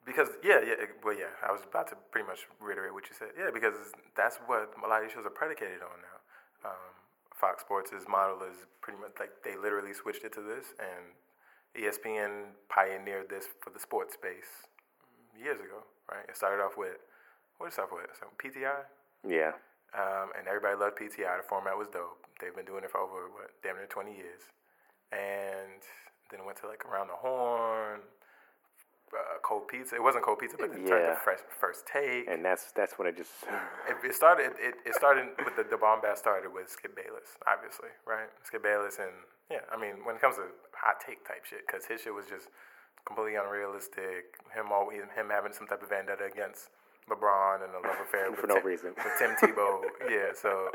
[0.08, 1.36] Because yeah, yeah, well, yeah.
[1.44, 3.36] I was about to pretty much reiterate what you said.
[3.36, 3.76] Yeah, because
[4.16, 6.72] that's what a lot of these shows are predicated on now.
[6.72, 6.92] Um,
[7.36, 11.12] Fox Sports' model is pretty much like they literally switched it to this, and
[11.76, 14.66] ESPN pioneered this for the sports space
[15.36, 15.84] years ago.
[16.10, 16.24] Right?
[16.24, 17.04] It started off with
[17.60, 18.08] what did it start with?
[18.16, 18.88] So PTI,
[19.28, 19.52] Yeah,
[19.92, 21.36] um, and everybody loved PTI.
[21.36, 22.24] The format was dope.
[22.40, 24.48] They've been doing it for over what, damn near twenty years,
[25.12, 25.84] and
[26.30, 28.00] then it went to like around the horn,
[29.12, 29.94] uh, cold pizza.
[29.96, 32.28] It wasn't cold pizza, but then it turned to fresh first take.
[32.28, 33.32] and that's that's when it just
[33.88, 34.52] It, it started.
[34.60, 38.28] It, it started with the, the bombast started with Skip Bayless, obviously, right?
[38.44, 39.12] Skip Bayless, and
[39.50, 40.44] yeah, I mean, when it comes to
[40.76, 42.48] hot take type shit, because his shit was just
[43.06, 44.36] completely unrealistic.
[44.52, 46.68] Him always him having some type of vendetta against
[47.08, 48.92] LeBron and a love affair For with no Tim, reason.
[48.92, 49.80] with Tim Tebow.
[50.12, 50.68] yeah, so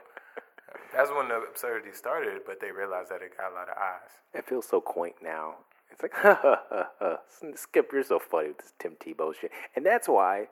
[0.94, 4.10] that's when the absurdity started, but they realized that it got a lot of eyes.
[4.34, 5.56] it feels so quaint now.
[5.92, 7.18] It's like, ha ha ha.
[7.56, 10.48] Skip, you're so funny with this Tim Tebow shit, and that's why.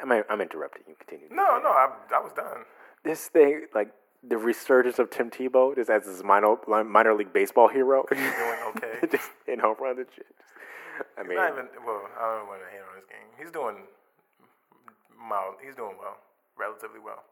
[0.00, 0.94] I'm I'm interrupting you.
[0.98, 1.28] Continue.
[1.30, 2.64] No, no, I, I was done.
[3.02, 7.68] this thing like the resurgence of Tim Tebow just as this minor minor league baseball
[7.68, 8.20] hero, Doing
[8.76, 9.06] okay.
[9.10, 10.26] just in home runs and shit.
[11.18, 12.02] I mean, Not even well.
[12.18, 13.28] I don't want to hate on his game.
[13.38, 13.84] He's doing
[15.16, 15.54] mild.
[15.64, 16.16] He's doing well,
[16.58, 17.24] relatively well.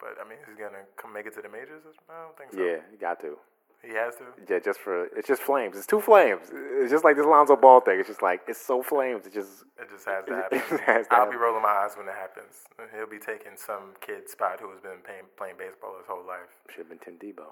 [0.00, 1.82] But I mean, he's gonna come make it to the majors.
[2.10, 2.60] I don't think so.
[2.62, 3.38] yeah, he got to.
[3.82, 4.24] he has to.
[4.48, 5.76] Yeah, just for it's just flames.
[5.76, 6.50] It's two flames.
[6.52, 7.98] It's just like this Lonzo Ball thing.
[8.00, 9.26] It's just like it's so flames.
[9.26, 10.58] It just It just has to happen.
[10.84, 11.32] has to I'll happen.
[11.32, 12.66] be rolling my eyes when it happens.
[12.94, 16.50] He'll be taking some kid spot who has been playing, playing baseball his whole life.
[16.68, 17.48] should have been Tim Tebow.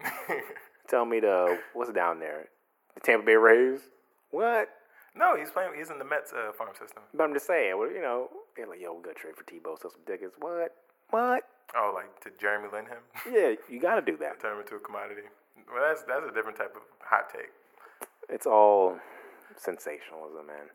[0.88, 2.48] Tell me the what's down there,
[2.94, 3.80] the Tampa Bay Rays.
[4.30, 4.68] What?
[5.14, 5.72] no, he's playing.
[5.76, 7.02] He's in the Mets uh, farm system.
[7.14, 7.76] But I'm just saying.
[7.78, 9.78] Well, you know, they're like, yo, we got to trade for Tebow.
[9.80, 10.34] Sell some tickets.
[10.40, 10.74] What?
[11.12, 11.44] What?
[11.76, 13.00] Oh, like to Jeremy Lin him,
[13.32, 14.40] Yeah, you got to do that.
[14.40, 15.28] turn him into a commodity.
[15.72, 17.52] Well, that's that's a different type of hot take.
[18.28, 18.98] It's all
[19.56, 20.66] sensationalism, man.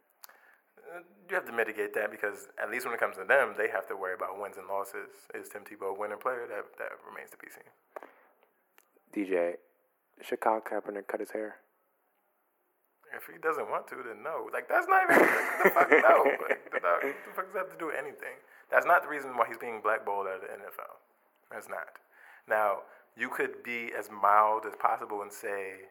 [0.77, 3.67] Uh, You have to mitigate that because at least when it comes to them, they
[3.69, 5.09] have to worry about wins and losses.
[5.35, 6.45] Is Tim Tebow a winning player?
[6.47, 7.69] That that remains to be seen.
[9.13, 9.55] DJ,
[10.21, 11.57] should Colin Kaepernick cut his hair?
[13.15, 14.49] If he doesn't want to, then no.
[14.53, 16.25] Like that's not even the fuck no.
[16.47, 18.35] Like, the, the fuck does that have to do with anything?
[18.72, 20.99] That's not the reason why he's being blackballed out of the NFL.
[21.51, 21.88] That's not.
[22.47, 22.84] Now
[23.15, 25.88] you could be as mild as possible and say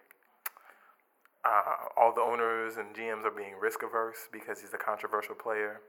[1.45, 5.81] uh, all the owners and GMs are being risk averse because he's a controversial player.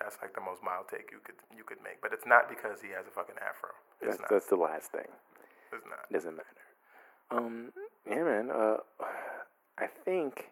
[0.00, 2.82] That's like the most mild take you could you could make, but it's not because
[2.82, 3.70] he has a fucking afro.
[4.00, 4.30] It's That's, not.
[4.30, 5.08] that's the last thing.
[5.72, 6.04] It's not.
[6.10, 6.66] It doesn't matter.
[7.30, 7.72] Um,
[8.08, 8.50] yeah, man.
[8.50, 8.76] Uh,
[9.78, 10.50] I think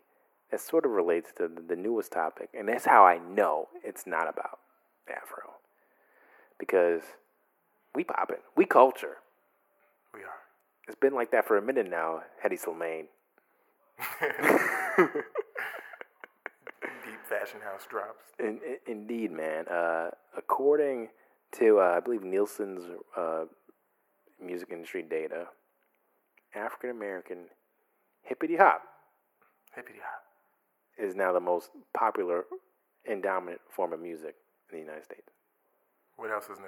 [0.50, 4.06] that sort of relates to the, the newest topic, and that's how I know it's
[4.06, 4.60] not about
[5.08, 5.54] Afro,
[6.58, 7.02] because
[7.94, 9.16] we poppin', we culture.
[10.12, 10.40] We are.
[10.86, 12.22] It's been like that for a minute now.
[12.44, 13.06] Hedi Slimane.
[17.04, 18.24] Deep fashion house drops.
[18.38, 19.66] In, in, indeed, man.
[19.68, 21.08] Uh, according
[21.58, 22.82] to uh, I believe Nielsen's
[23.16, 23.44] uh,
[24.44, 25.46] music industry data,
[26.54, 27.46] African American
[28.22, 28.82] hippity hop
[29.74, 30.22] Hippity hop.
[30.98, 32.44] is now the most popular
[33.08, 34.34] and dominant form of music
[34.70, 35.30] in the United States.
[36.16, 36.66] What else is new?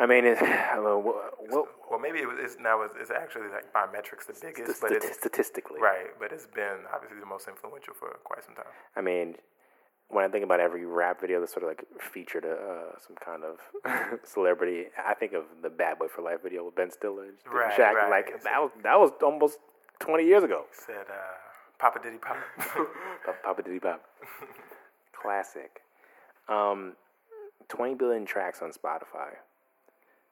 [0.00, 4.26] I mean, it's, well, maybe it was, it's now it's, it's actually like by metrics
[4.26, 6.06] the biggest, but stati- it's statistically, right.
[6.20, 8.70] But it's been obviously the most influential for quite some time.
[8.94, 9.34] I mean,
[10.08, 13.16] when I think about every rap video that sort of like featured a, uh, some
[13.16, 13.58] kind of
[14.24, 17.72] celebrity, I think of the Bad Boy for Life video with Ben Stiller, and Right,
[17.76, 17.94] Shaq.
[17.94, 18.08] right.
[18.10, 19.58] Like that was that was almost
[19.98, 20.64] 20 years ago.
[20.70, 21.14] Said uh,
[21.80, 22.36] Papa Diddy Pop.
[23.42, 24.00] Papa Diddy Pop.
[25.12, 25.82] Classic.
[26.48, 26.94] Um,
[27.68, 29.34] 20 billion tracks on Spotify.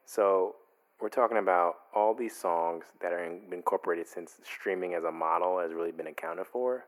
[0.06, 0.56] So
[1.00, 5.58] we're talking about all these songs that are in, incorporated since streaming as a model
[5.58, 6.86] has really been accounted for.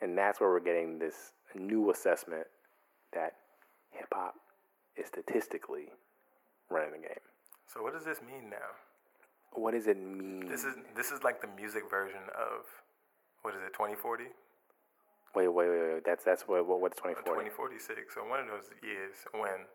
[0.00, 2.46] And that's where we're getting this new assessment
[3.12, 3.34] that
[3.90, 4.34] hip hop
[4.96, 5.86] is statistically
[6.70, 7.24] running the game.
[7.66, 8.74] so what does this mean now?
[9.52, 10.48] What does it mean?
[10.48, 12.66] This is this is like the music version of
[13.42, 13.72] what is it?
[13.72, 14.24] 2040.
[15.36, 16.04] Wait, wait, wait, wait.
[16.04, 17.50] That's that's what what what's Or 2040?
[17.50, 18.14] 2046.
[18.14, 19.68] So one of those years when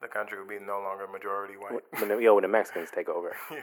[0.00, 1.82] the country will be no longer majority white.
[1.98, 3.34] When the, yo, when the Mexicans take over.
[3.50, 3.58] yeah.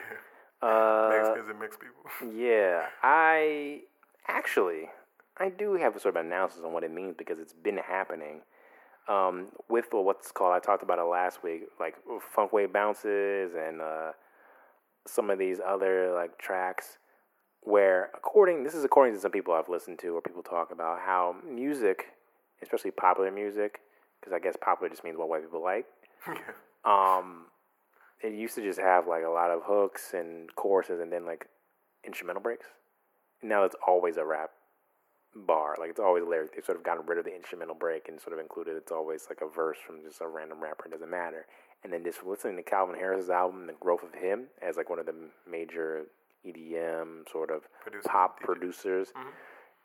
[0.62, 2.04] Uh, Mexicans and mixed people.
[2.36, 3.82] Yeah, I
[4.28, 4.90] actually
[5.38, 8.42] I do have a sort of analysis on what it means because it's been happening.
[9.08, 11.96] Um, with what's called, I talked about it last week, like
[12.34, 14.12] Funk Wav Bounces and uh,
[15.06, 16.98] some of these other like tracks.
[17.66, 21.00] Where according, this is according to some people I've listened to, or people talk about
[21.00, 22.08] how music,
[22.62, 23.82] especially popular music,
[24.20, 25.86] because I guess popular just means what white people like.
[26.86, 27.46] Um,
[28.22, 31.48] it used to just have like a lot of hooks and choruses and then like
[32.06, 32.68] instrumental breaks.
[33.42, 34.52] Now it's always a rap
[35.36, 35.76] bar.
[35.80, 36.54] Like it's always lyric.
[36.56, 39.26] They've sort of gotten rid of the instrumental break and sort of included it's always
[39.30, 40.86] like a verse from just a random rapper.
[40.86, 41.46] It doesn't matter.
[41.84, 45.00] And then just listening to Calvin Harris's album, the growth of him as like one
[45.00, 45.16] of the
[45.50, 46.06] major
[46.48, 48.46] EDM sort of Producers, pop DJs.
[48.46, 49.08] producers.
[49.10, 49.30] Mm-hmm.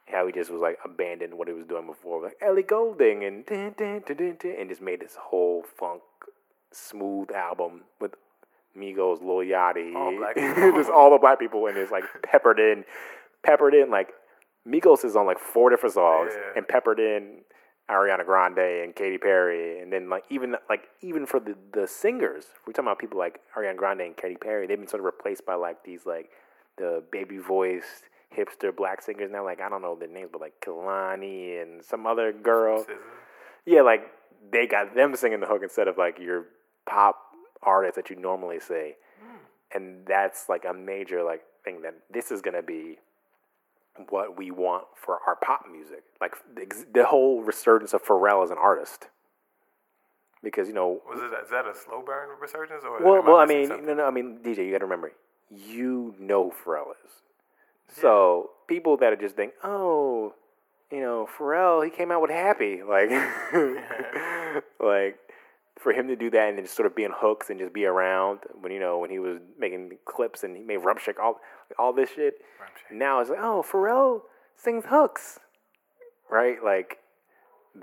[0.07, 3.47] How he just was like abandoned what he was doing before, like Ellie Goulding and
[3.47, 6.03] dun, dun, dun, dun, dun, and just made this whole funk
[6.73, 8.15] smooth album with
[8.77, 10.13] Migos, Lil Yachty, All
[10.77, 12.85] just all the black people, and it's like peppered in,
[13.45, 14.09] peppered in like
[14.67, 16.53] Migos is on like four different songs, Yeah.
[16.57, 17.43] and peppered in
[17.89, 22.47] Ariana Grande and Katy Perry, and then like even like even for the the singers,
[22.67, 25.47] we're talking about people like Ariana Grande and Katy Perry, they've been sort of replaced
[25.47, 26.31] by like these like
[26.77, 28.05] the baby voiced
[28.37, 29.45] hipster black singers now.
[29.45, 32.87] Like I don't know their names, but like Kehlani and some other girl.
[33.67, 34.03] Yeah, like
[34.51, 36.47] they got them singing the hook instead of like your
[36.87, 37.17] pop
[37.63, 39.37] artists that you normally see, hmm.
[39.75, 42.99] and that's like a major like thing that this is gonna be
[44.09, 46.03] what we want for our pop music.
[46.21, 49.09] Like the, the whole resurgence of Pharrell as an artist,
[50.43, 51.01] because you know.
[51.09, 53.03] Was it is that a slow burn resurgence or?
[53.05, 53.87] Well, well, I mean, something?
[53.87, 54.07] no, no.
[54.07, 55.13] I mean, DJ, you got to remember,
[55.51, 57.23] you know Pharrell is.
[58.01, 60.35] So people that are just think, oh,
[60.91, 63.11] you know, Pharrell, he came out with Happy, like,
[64.81, 65.19] like
[65.79, 67.73] for him to do that and then just sort of be in hooks and just
[67.73, 71.19] be around when you know when he was making Clipse and he made Rump Shake,
[71.19, 71.41] all
[71.79, 72.35] all this shit.
[72.93, 74.23] Now it's like, oh, Pharrell
[74.57, 75.39] sings hooks,
[76.31, 76.63] right?
[76.63, 76.99] Like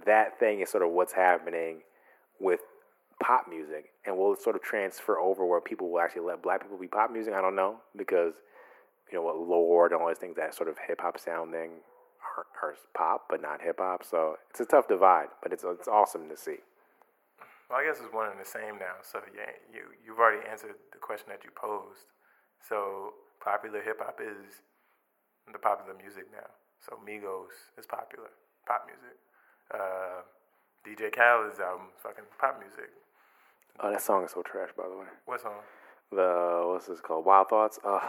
[0.05, 1.81] that thing is sort of what's happening
[2.39, 2.59] with
[3.21, 6.77] pop music, and will sort of transfer over where people will actually let black people
[6.77, 7.33] be pop music?
[7.33, 8.33] I don't know because
[9.11, 11.71] you know what Lorde and all these things that sort of hip hop sounding
[12.37, 14.03] are, are pop but not hip hop.
[14.03, 16.57] So it's a tough divide, but it's it's awesome to see.
[17.69, 19.03] Well, I guess it's one and the same now.
[19.03, 22.07] So yeah, you you've already answered the question that you posed.
[22.61, 23.13] So
[23.43, 24.63] popular hip hop is
[25.51, 26.47] the popular music now.
[26.79, 28.29] So Migos is popular
[28.67, 29.17] pop music.
[29.73, 30.23] Uh,
[30.87, 32.91] DJ Khaled's album is fucking pop music.
[33.79, 35.05] Oh, that song is so trash, by the way.
[35.25, 35.61] What song?
[36.11, 37.25] The what's this called?
[37.25, 37.79] Wild Thoughts.
[37.83, 38.01] Oh,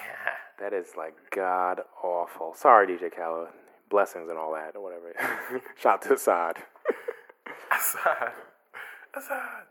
[0.60, 2.54] that is like god awful.
[2.54, 3.48] Sorry, DJ Khaled.
[3.88, 5.14] Blessings and all that, or whatever.
[5.80, 6.56] Shout to Asahd.
[7.72, 8.32] Asahd.
[9.16, 9.64] Asahd.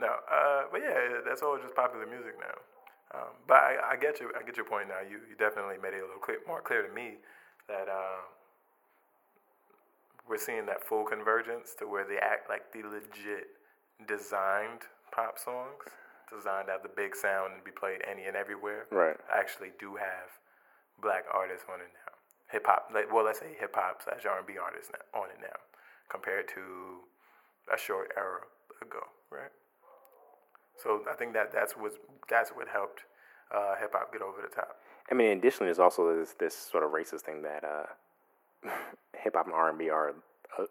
[0.00, 2.58] No, uh, but yeah, that's all just popular music now.
[3.14, 4.32] Um, but I, I get you.
[4.36, 4.98] I get your point now.
[5.08, 7.18] You, you definitely made it a little clear, more clear to me
[7.68, 8.26] that uh,
[10.28, 13.46] we're seeing that full convergence to where they act like the legit
[14.06, 15.84] designed pop songs,
[16.28, 18.86] designed to have the big sound and be played any and everywhere.
[18.90, 19.16] Right.
[19.32, 20.28] Actually, do have
[21.00, 22.12] black artists on it now.
[22.50, 25.28] Hip hop, like, well, let's say hip hop slash R and B artists now, on
[25.30, 25.56] it now,
[26.10, 27.04] compared to
[27.72, 28.44] a short era
[28.80, 29.52] ago, right?
[30.82, 31.92] So I think that that's what
[32.28, 33.04] that's what helped
[33.54, 34.76] uh, hip hop get over the top.
[35.10, 38.68] I mean, additionally, there's also this this sort of racist thing that uh,
[39.22, 40.14] hip hop and R and B are
[40.58, 40.64] uh,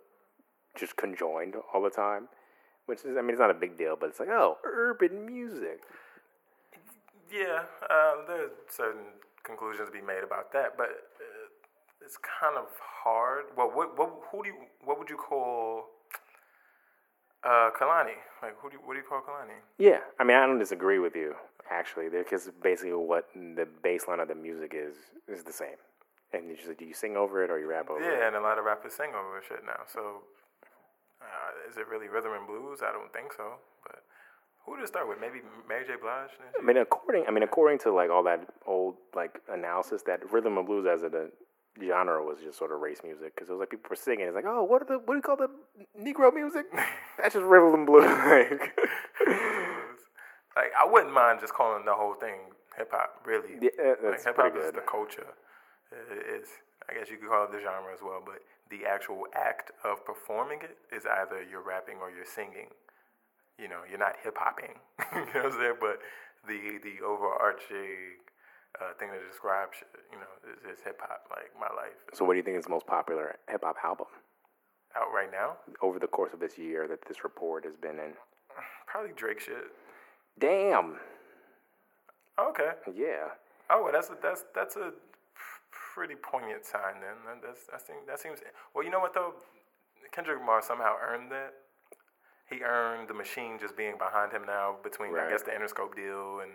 [0.76, 2.28] just conjoined all the time,
[2.92, 5.80] which is, I mean, it's not a big deal, but it's like, oh, urban music.
[7.32, 12.68] Yeah, uh, there's certain conclusions to be made about that, but uh, it's kind of
[13.04, 13.46] hard.
[13.56, 15.86] Well, what what who do you what would you call
[17.46, 18.20] uh, Kehlani?
[18.44, 19.56] Like who do you, what do you call Kehlani?
[19.78, 21.36] Yeah, I mean, I don't disagree with you
[21.72, 24.96] actually, because basically what the baseline of the music is
[25.30, 25.80] is the same.
[26.34, 28.06] And you just do you sing over it or you rap over it?
[28.06, 29.82] Yeah, and a lot of rappers sing over shit now.
[29.88, 30.24] So,
[31.32, 32.80] uh, is it really rhythm and blues?
[32.84, 33.56] I don't think so.
[33.84, 34.04] But
[34.66, 35.20] Who did it start with?
[35.20, 35.94] Maybe Mary J.
[36.02, 36.32] Blige.
[36.60, 40.58] I mean, according I mean, according to like all that old like analysis, that rhythm
[40.58, 41.30] and blues as a
[41.80, 44.28] genre was just sort of race music because it was like people were singing.
[44.28, 45.50] It's like, oh, what are the what do you call the
[45.98, 46.66] Negro music?
[47.18, 48.04] That's just rhythm and blues.
[48.06, 48.76] like,
[50.56, 53.22] like I wouldn't mind just calling the whole thing hip hop.
[53.26, 55.28] Really, yeah, like hip hop is the culture.
[55.92, 56.48] It is.
[56.90, 60.06] I guess you could call it the genre as well, but the actual act of
[60.06, 62.72] performing it is either you're rapping or you're singing.
[63.60, 64.80] You know, you're not hip hopping.
[65.14, 65.80] you know what I'm saying?
[65.80, 66.00] But
[66.48, 68.22] the the overarching
[68.80, 71.28] uh, thing that describes you know is, is hip hop.
[71.30, 74.08] Like my life So, what do you think is the most popular hip hop album
[74.96, 75.58] out right now.
[75.82, 78.14] over the course of this year that this report has been in?
[78.88, 79.72] Probably Drake shit.
[80.40, 80.98] Damn.
[82.40, 82.72] Okay.
[82.96, 83.36] Yeah.
[83.70, 84.92] Oh, well, that's a, that's that's a
[85.94, 87.18] pretty poignant sign then.
[87.28, 88.40] That, that's I think that seems
[88.74, 88.84] well.
[88.84, 89.34] You know what though,
[90.12, 91.54] Kendrick Lamar somehow earned that.
[92.50, 96.42] He earned the machine just being behind him now between I guess the Interscope deal
[96.44, 96.52] and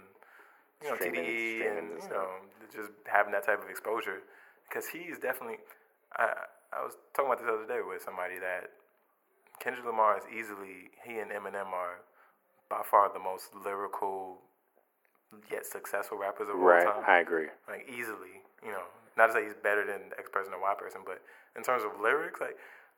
[0.83, 2.29] you know Streaming- TDE streaming and and you know
[2.73, 4.21] just having that type of exposure
[4.69, 5.59] because he's definitely.
[6.17, 6.33] I
[6.73, 8.71] I was talking about this the other day with somebody that
[9.61, 12.05] Kendrick Lamar is easily he and Eminem are
[12.69, 14.43] by far the most lyrical
[15.51, 16.87] yet successful rappers of Right.
[16.87, 17.49] all time Right, I agree.
[17.69, 18.43] like easily.
[18.63, 18.85] You know,
[19.17, 21.23] not to say he's better than X person or Y person, but
[21.57, 22.57] in terms of lyrics, like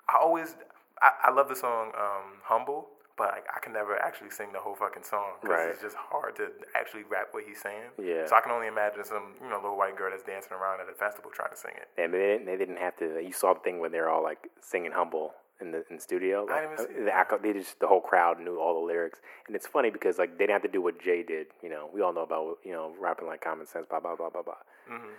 [0.09, 0.57] I always,
[1.03, 4.59] I, I love the song um, "Humble," but like, I can never actually sing the
[4.59, 5.69] whole fucking song because Right.
[5.71, 7.91] it's just hard to actually rap what he's saying.
[8.03, 8.27] Yeah.
[8.27, 10.89] So I can only imagine some you know little white girl that's dancing around at
[10.89, 11.89] a festival trying to sing it.
[12.01, 13.21] And they didn't, they didn't have to.
[13.23, 16.47] You saw the thing where they're all like singing humble in the in the studio.
[16.49, 19.21] I Like, didn't even see the they just the whole crowd knew all the lyrics,
[19.47, 21.49] and it's funny because like they didn't have to do what Jay did.
[21.63, 24.31] You know, we all know about you know rapping like common sense, blah blah blah
[24.31, 24.55] blah blah,
[24.91, 25.15] Mm-hmm.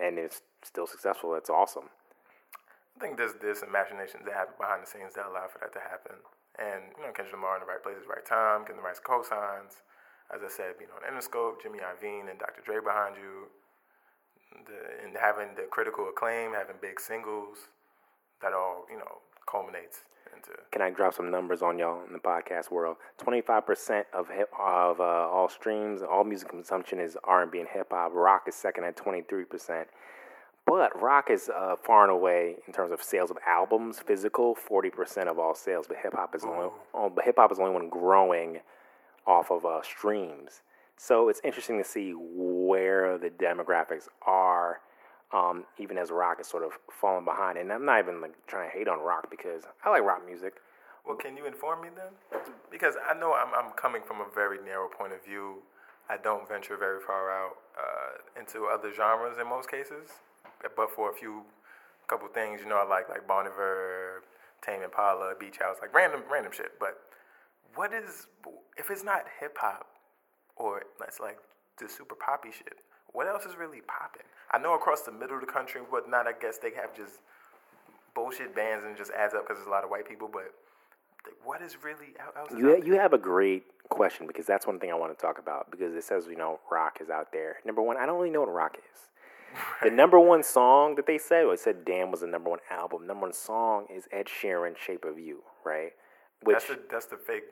[0.00, 1.32] And it's still successful.
[1.32, 1.88] That's awesome.
[2.96, 5.80] I think there's some machinations that happen behind the scenes that allow for that to
[5.80, 6.20] happen.
[6.60, 9.80] And you know, Kendrick Lamar in the right places, right time, getting the right cosigns.
[10.28, 12.62] As I said, being on Interscope, Jimmy Iovine and Dr.
[12.62, 13.48] Dre behind you,
[14.68, 17.72] the, and having the critical acclaim, having big singles,
[18.42, 20.04] that all you know culminates
[20.34, 20.50] into.
[20.72, 22.96] Can I drop some numbers on y'all in the podcast world?
[23.18, 27.50] Twenty five percent of hip of uh, all streams, all music consumption is R and
[27.50, 28.12] B and hip hop.
[28.14, 29.88] Rock is second at twenty three percent.
[30.66, 34.90] But rock is uh, far and away in terms of sales of albums, physical, forty
[34.90, 35.86] percent of all sales.
[35.88, 38.60] But hip hop is only, oh, but hip hop is the only one growing
[39.26, 40.62] off of uh, streams.
[40.96, 44.80] So it's interesting to see where the demographics are,
[45.32, 47.58] um, even as rock is sort of falling behind.
[47.58, 50.54] And I'm not even like trying to hate on rock because I like rock music.
[51.06, 52.40] Well, can you inform me then?
[52.70, 55.62] Because I know I'm, I'm coming from a very narrow point of view.
[56.08, 60.10] I don't venture very far out uh, into other genres in most cases,
[60.76, 61.44] but for a few,
[62.10, 64.24] couple things, you know, I like like Bon Iver,
[64.66, 66.72] Tame Impala, Beach House, like random random shit.
[66.80, 66.98] But
[67.76, 68.26] what is
[68.76, 69.86] if it's not hip hop
[70.56, 71.38] or that's like
[71.78, 72.78] the super poppy shit?
[73.12, 74.26] What else is really popping?
[74.52, 77.20] I know across the middle of the country and whatnot, I guess they have just
[78.14, 80.28] bullshit bands and just adds up because there's a lot of white people.
[80.32, 80.52] But
[81.44, 82.36] what is really out?
[82.36, 85.20] else is You you have a great question because that's one thing I want to
[85.20, 87.56] talk about because it says you know rock is out there.
[87.64, 89.00] Number one, I don't really know what rock is.
[89.82, 92.60] The number one song that they said, well, it said "Damn" was the number one
[92.70, 93.06] album.
[93.06, 95.92] Number one song is Ed Sheeran, "Shape of You," right?
[96.42, 97.44] Which That's the that's the fake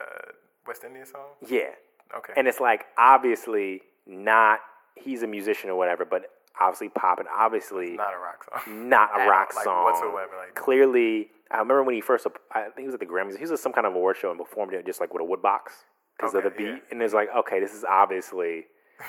[0.00, 0.32] uh,
[0.66, 1.26] West Indian song.
[1.46, 1.70] yeah,
[2.16, 2.32] Okay.
[2.36, 4.60] and it's like obviously not.
[4.96, 6.30] He's a musician or whatever, but
[6.60, 7.26] obviously popping.
[7.34, 8.88] Obviously not a rock song.
[8.88, 12.26] not a rock like, song whatsoever, like- clearly, I remember when he first.
[12.52, 13.34] I think he was at the Grammys.
[13.36, 15.24] He was at some kind of award show and performed it just like with a
[15.24, 15.72] wood box
[16.16, 16.66] because of the beat.
[16.66, 16.76] yeah.
[16.90, 18.64] And it's like, okay, this is obviously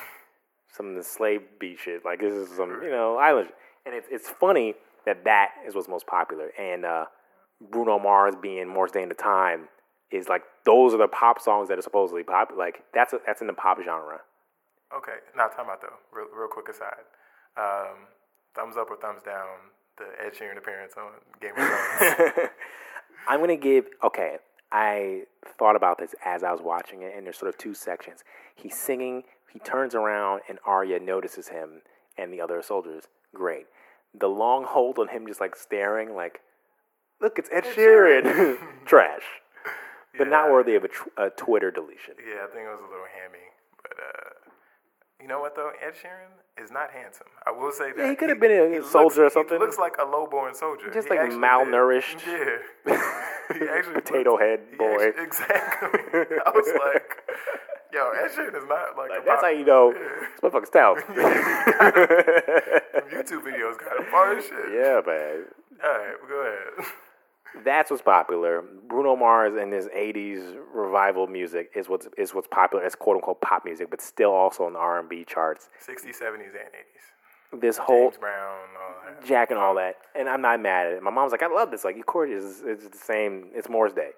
[0.76, 2.04] some of the slave beat shit.
[2.04, 3.50] Like this is some you know island.
[3.84, 4.74] And it's it's funny
[5.06, 6.50] that that is what's most popular.
[6.58, 7.06] And uh,
[7.70, 9.68] Bruno Mars being Morris Day in the Time
[10.10, 12.50] is like those are the pop songs that are supposedly pop.
[12.56, 14.20] Like that's a, that's in the pop genre.
[14.94, 15.18] Okay.
[15.36, 15.96] Now time out though.
[16.12, 17.04] Real, real quick aside.
[17.56, 18.06] Um,
[18.54, 22.48] thumbs up or thumbs down the Ed Sheeran appearance on Game of Thrones.
[23.28, 24.36] I'm gonna give okay.
[24.72, 25.22] I
[25.58, 28.24] thought about this as I was watching it, and there's sort of two sections.
[28.54, 29.22] He's singing,
[29.52, 31.82] he turns around, and Arya notices him
[32.18, 33.04] and the other soldiers.
[33.32, 33.66] Great.
[34.18, 36.40] The long hold on him, just like staring, like,
[37.20, 38.58] look, it's Ed Sheeran.
[38.86, 39.22] Trash,
[40.18, 42.14] but not worthy of a, tw- a Twitter deletion.
[42.18, 43.46] yeah, I think it was a little hammy,
[43.82, 44.25] but uh,
[45.26, 45.72] you know what though?
[45.84, 46.30] Ed Sheeran
[46.62, 47.26] is not handsome.
[47.44, 47.98] I will say that.
[47.98, 49.58] Yeah, he could have been a soldier or something.
[49.58, 50.88] He looks like a low-born soldier.
[50.94, 52.24] Just He like malnourished.
[52.24, 52.60] Did.
[52.86, 53.24] Yeah.
[53.58, 54.94] he actually Potato looks- head he boy.
[55.08, 55.98] actually- exactly.
[56.46, 57.18] I was like,
[57.92, 59.10] yo, Ed Sheeran is not like.
[59.10, 60.28] a That's how you know Yeah.
[60.30, 61.06] this motherfucker's talented.
[63.10, 64.54] YouTube videos got him far as shit.
[64.72, 65.44] yeah, man.
[65.82, 66.86] All right, well, go ahead.
[67.64, 68.62] That's what's popular.
[68.88, 72.84] Bruno Mars and his '80s revival music is what's is what's popular.
[72.84, 75.68] It's quote unquote pop music, but still also on the R&B charts.
[75.86, 76.70] 60s, 70s, and
[77.54, 77.60] 80s.
[77.60, 78.58] This whole James Brown.
[79.24, 81.02] Jack and all that, and I'm not mad at it.
[81.02, 81.84] My mom's like, I love this.
[81.84, 83.50] Like, course, it's, it's the same.
[83.54, 84.10] It's Morris Day.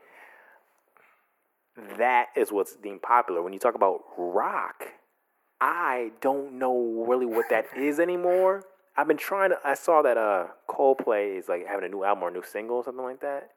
[1.99, 3.43] That is what's deemed popular.
[3.43, 4.85] When you talk about rock,
[5.61, 8.65] I don't know really what that is anymore.
[8.99, 9.59] I've been trying to.
[9.65, 12.77] I saw that uh Coldplay is like having a new album or a new single
[12.79, 13.51] or something like that,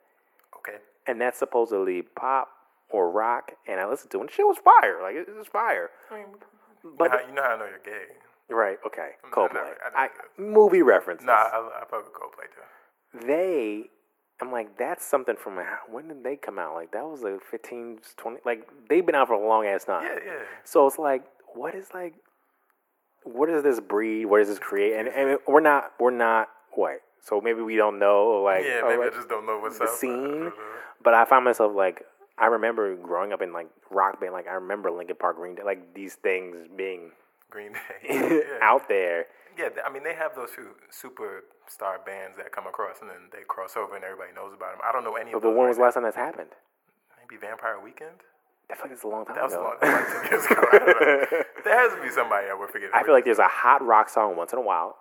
[0.58, 0.78] Okay.
[1.08, 2.50] and that's supposedly pop
[2.90, 3.54] or rock.
[3.68, 5.02] And I listened to it, and shit was fire.
[5.02, 5.90] Like it was fire.
[6.12, 6.26] I mean,
[6.98, 8.14] But how, you know how I know you're gay.
[8.50, 9.54] right, okay, I Coldplay.
[9.56, 11.26] never- I I, never- movie references.
[11.26, 13.26] Nah, I, I fuck with Coldplay too.
[13.28, 13.90] they
[14.42, 18.00] i'm like that's something from when did they come out like that was like 15
[18.18, 20.32] 20 like they've been out for a long ass time Yeah, yeah.
[20.64, 21.24] so it's like
[21.54, 22.16] what is like
[23.24, 27.02] what is this breed what does this create and, and we're not we're not what
[27.22, 29.78] so maybe we don't know like Yeah, oh, maybe like, I just don't know what's
[29.78, 29.96] the up.
[29.98, 30.78] scene uh-huh.
[31.04, 32.04] but i find myself like
[32.38, 35.64] i remember growing up in like rock band like i remember linkin park green day
[35.64, 37.12] like these things being
[37.50, 38.44] Green Day.
[38.62, 39.26] out there
[39.60, 43.44] Yeah, I mean they have those few superstar bands that come across and then they
[43.46, 44.80] cross over and everybody knows about them.
[44.88, 45.52] I don't know any of them.
[45.52, 46.52] but when was the last time that's happened.
[47.20, 48.24] Maybe Vampire Weekend.
[48.70, 50.62] I feel like it's a long time That was a long, like years ago.
[50.72, 51.44] I.
[51.64, 52.92] There has to be somebody that we're forgetting.
[52.94, 54.98] I feel like there's a hot rock song once in a while,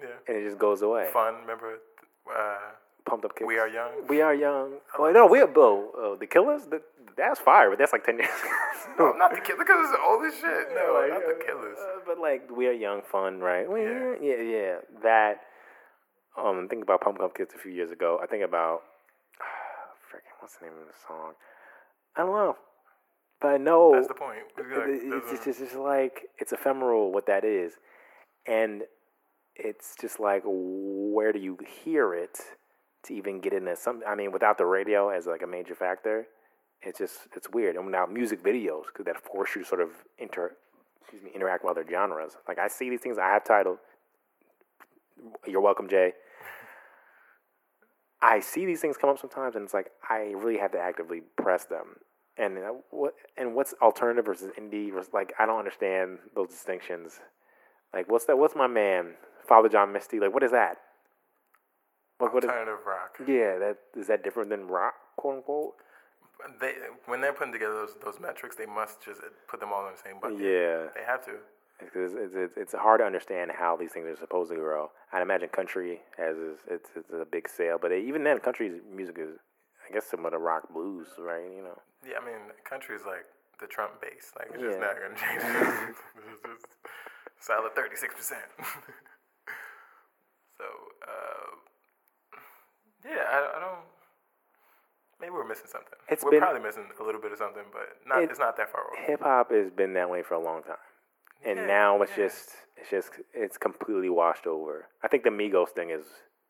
[0.00, 1.08] yeah, and it just goes away.
[1.12, 1.34] fun.
[1.42, 1.78] Remember,
[2.34, 2.56] uh,
[3.06, 3.46] Pumped up kicks.
[3.48, 3.90] we are young.
[4.08, 4.74] We are young.
[4.98, 5.90] Well, no, we are Bill.
[5.98, 6.62] Uh, the Killers.
[6.66, 6.82] The,
[7.16, 8.30] that's fire, but that's like ten years.
[8.98, 10.68] No, not the killers because it's old as shit.
[10.74, 11.76] No, Like, not the killers.
[11.78, 13.70] uh, but like we are young, fun, right?
[13.70, 14.14] We- Yeah.
[14.20, 14.76] yeah, yeah.
[15.02, 15.40] That.
[16.36, 18.18] Um, think about Pump Up Kicks a few years ago.
[18.22, 18.82] I think about,
[20.10, 21.32] freaking, what's the name of the song?
[22.16, 22.56] I don't know,
[23.40, 24.38] but I know That's the point.
[24.56, 27.74] We be like, it- it's, just, it's just like it's ephemeral what that is,
[28.46, 28.82] and
[29.56, 32.38] it's just like where do you hear it
[33.04, 34.02] to even get into some?
[34.06, 36.26] I mean, without the radio as like a major factor,
[36.82, 37.76] it's just it's weird.
[37.76, 40.52] And now music videos because that force you to sort of inter,
[41.00, 42.36] excuse me, interact with other genres.
[42.48, 43.18] Like I see these things.
[43.18, 43.78] I have titled.
[45.46, 46.12] You're welcome, Jay.
[48.22, 51.22] I see these things come up sometimes, and it's like I really have to actively
[51.36, 51.96] press them.
[52.40, 54.92] And uh, what and what's alternative versus indie?
[54.92, 57.20] Versus, like I don't understand those distinctions.
[57.92, 58.38] Like what's that?
[58.38, 59.14] What's my man,
[59.46, 60.18] Father John Misty?
[60.20, 60.76] Like what is that?
[62.18, 62.48] What, what is?
[62.50, 63.16] alternative rock.
[63.26, 65.74] Yeah, that is that different than rock, quote unquote.
[66.60, 66.72] They
[67.06, 70.00] when they're putting together those those metrics, they must just put them all in the
[70.02, 70.38] same bucket.
[70.38, 71.32] Yeah, They have to.
[71.78, 74.90] because it's, it's it's hard to understand how these things are supposed to grow.
[75.12, 79.16] I'd imagine country has is- it's it's a big sale, but even then, country music
[79.18, 79.36] is,
[79.90, 81.42] I guess, similar to rock blues, right?
[81.44, 81.78] You know.
[82.06, 83.26] Yeah, I mean, country is like
[83.60, 84.32] the Trump base.
[84.38, 85.42] Like it's just not gonna change.
[86.30, 86.66] it's just
[87.40, 88.42] solid thirty six percent.
[90.58, 90.66] So
[91.08, 91.56] uh,
[93.08, 93.80] yeah, I, I don't.
[95.20, 95.98] Maybe we're missing something.
[96.08, 98.22] It's we're been- probably missing a little bit of something, but not.
[98.22, 99.06] It- it's not that far over.
[99.06, 100.76] hip hop has been that way for a long time,
[101.46, 102.26] and Yeah, now it's yeah.
[102.26, 104.86] just it's just it's completely washed over.
[105.02, 106.04] I think the Migos thing is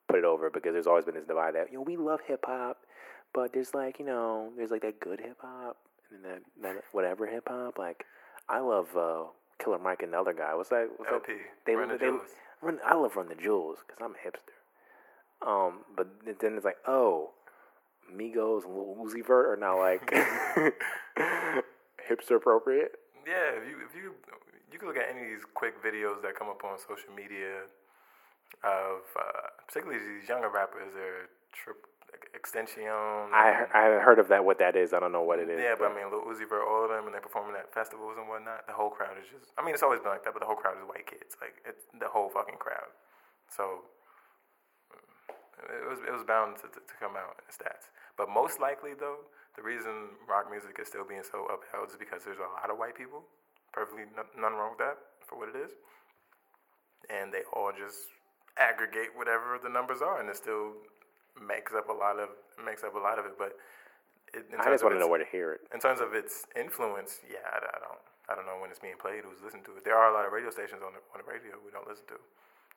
[0.09, 2.41] put it over because there's always been this divide that you know we love hip
[2.45, 2.79] hop,
[3.35, 5.77] but there's like you know there's like that good hip hop
[6.13, 7.79] and then that, that whatever hip hop.
[7.79, 8.05] Like
[8.49, 9.25] I love uh,
[9.63, 10.55] Killer Mike and the other guy.
[10.55, 10.89] What's that?
[10.97, 11.33] What's El-P,
[11.67, 11.73] That?
[11.73, 12.31] Run the they, Jewels.
[12.63, 14.55] Run, I love Run the Jewels because I'm a hipster.
[15.47, 16.09] Um, but
[16.41, 17.33] then it's like oh.
[18.11, 20.11] Migos and Lil Uzi Vert are now like
[22.11, 22.99] hipster appropriate.
[23.25, 24.15] Yeah, if you if you
[24.73, 27.67] you can look at any of these quick videos that come up on social media
[28.65, 31.87] of uh, particularly these younger rappers they're trip
[32.35, 32.83] extension.
[32.89, 34.45] I he- I haven't heard of that.
[34.45, 35.61] What that is, I don't know what it is.
[35.61, 38.17] yeah, but I mean, Lil Uzi Vert, all of them, and they're performing at festivals
[38.19, 38.67] and whatnot.
[38.67, 39.53] The whole crowd is just.
[39.59, 41.37] I mean, it's always been like that, but the whole crowd is white kids.
[41.41, 42.91] Like it's the whole fucking crowd.
[43.49, 43.85] So
[45.61, 47.93] it was it was bound to, to, to come out in the stats.
[48.17, 52.25] But most likely, though, the reason rock music is still being so upheld is because
[52.25, 53.25] there's a lot of white people.
[53.73, 54.99] Perfectly no, nothing wrong with that
[55.29, 55.71] for what it is,
[57.09, 58.11] and they all just
[58.59, 60.75] aggregate whatever the numbers are, and it still
[61.39, 62.31] makes up a lot of
[62.65, 63.39] makes up a lot of it.
[63.39, 63.55] But
[64.35, 65.67] it, in I just want to know where to hear it.
[65.75, 68.99] in terms of its influence, yeah, I, I don't, I don't know when it's being
[68.99, 69.83] played, who's listening to it.
[69.83, 72.07] There are a lot of radio stations on the on the radio we don't listen
[72.15, 72.19] to.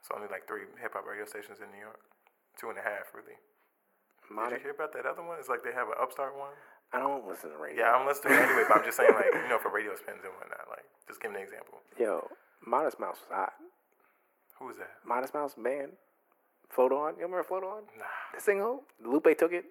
[0.02, 2.02] It's only like three hip hop radio stations in New York,
[2.58, 3.38] two and a half really.
[3.38, 5.38] Did Modern, you hear about that other one?
[5.38, 6.56] It's like they have an upstart one.
[6.94, 7.86] I don't listen to radio.
[7.86, 9.96] Yeah, I'm listening to it anyway, but I'm just saying like you know for radio
[9.96, 10.70] spins and whatnot.
[10.70, 11.82] Like, just give me an example.
[12.00, 12.28] Yo,
[12.66, 13.54] Modest Mouse was hot.
[14.60, 15.02] Who is that?
[15.06, 15.94] Modest Mouse band.
[16.74, 17.14] Float on.
[17.16, 17.84] You remember Float on?
[17.98, 18.06] Nah,
[18.36, 18.84] The single.
[19.06, 19.66] Lupe took it.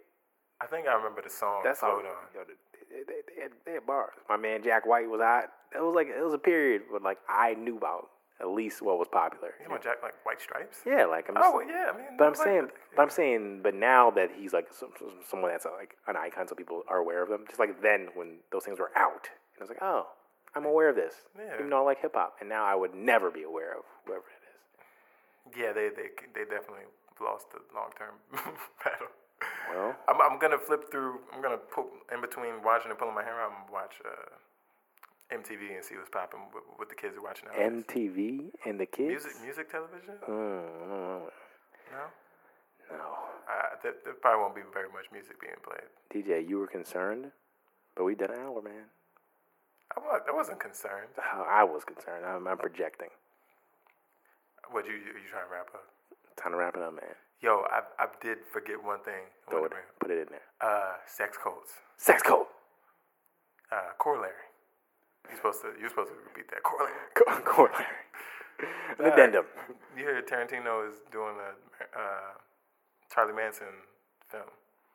[0.61, 1.63] I think I remember the song.
[1.65, 2.01] That's all.
[2.01, 2.13] Float on.
[2.35, 4.13] Yo, they, they, they, had, they had bars.
[4.29, 5.45] My man Jack White was hot.
[5.75, 8.09] It was like it was a period where like I knew about
[8.41, 9.55] at least what was popular.
[9.63, 10.79] You want Jack like White Stripes?
[10.87, 11.37] Yeah, like I'm.
[11.39, 11.91] Oh, just, Oh yeah.
[11.93, 14.91] I mean, but I'm like, saying, but I'm saying, but now that he's like some,
[14.99, 17.45] some- someone that's like an icon, so people are aware of them.
[17.49, 20.07] Just like then when those things were out, and I was like, oh,
[20.55, 21.55] I'm aware of this, Yeah.
[21.55, 22.35] even though I like hip hop.
[22.41, 24.25] And now I would never be aware of whoever.
[25.57, 26.87] Yeah, they they they definitely
[27.21, 28.15] lost the long term
[28.85, 29.09] battle.
[29.75, 31.21] Well, I'm I'm gonna flip through.
[31.33, 33.53] I'm gonna pull in between watching and pulling my hair out.
[33.53, 36.41] I'm watch uh, MTV and see what's popping.
[36.55, 37.49] with, what the kids are watching.
[37.51, 39.09] MTV and the kids.
[39.25, 40.15] Music music television?
[40.29, 41.27] Mm,
[41.91, 42.03] No.
[42.91, 45.89] no, Uh, there, there probably won't be very much music being played.
[46.13, 47.33] DJ, you were concerned,
[47.97, 48.85] but we did an hour, man.
[49.97, 51.09] I, was, I wasn't concerned.
[51.49, 52.25] I was concerned.
[52.25, 53.09] I'm, I'm projecting.
[54.73, 55.85] What you you, you trying to wrap up?
[56.37, 57.15] Time to wrap it up, man.
[57.41, 59.29] Yo, I I did forget one thing.
[59.47, 60.47] I Throw it, put it in there.
[60.61, 61.73] Uh, sex cults.
[61.99, 62.47] Sex code.
[63.71, 64.33] Uh, corollary.
[65.31, 66.97] You supposed to you're supposed to repeat that corollary.
[67.15, 67.87] Co- Corollary.
[68.99, 69.45] An Uh, addendum.
[69.97, 72.33] You hear Tarantino is doing a uh,
[73.13, 73.75] Charlie Manson
[74.31, 74.49] film.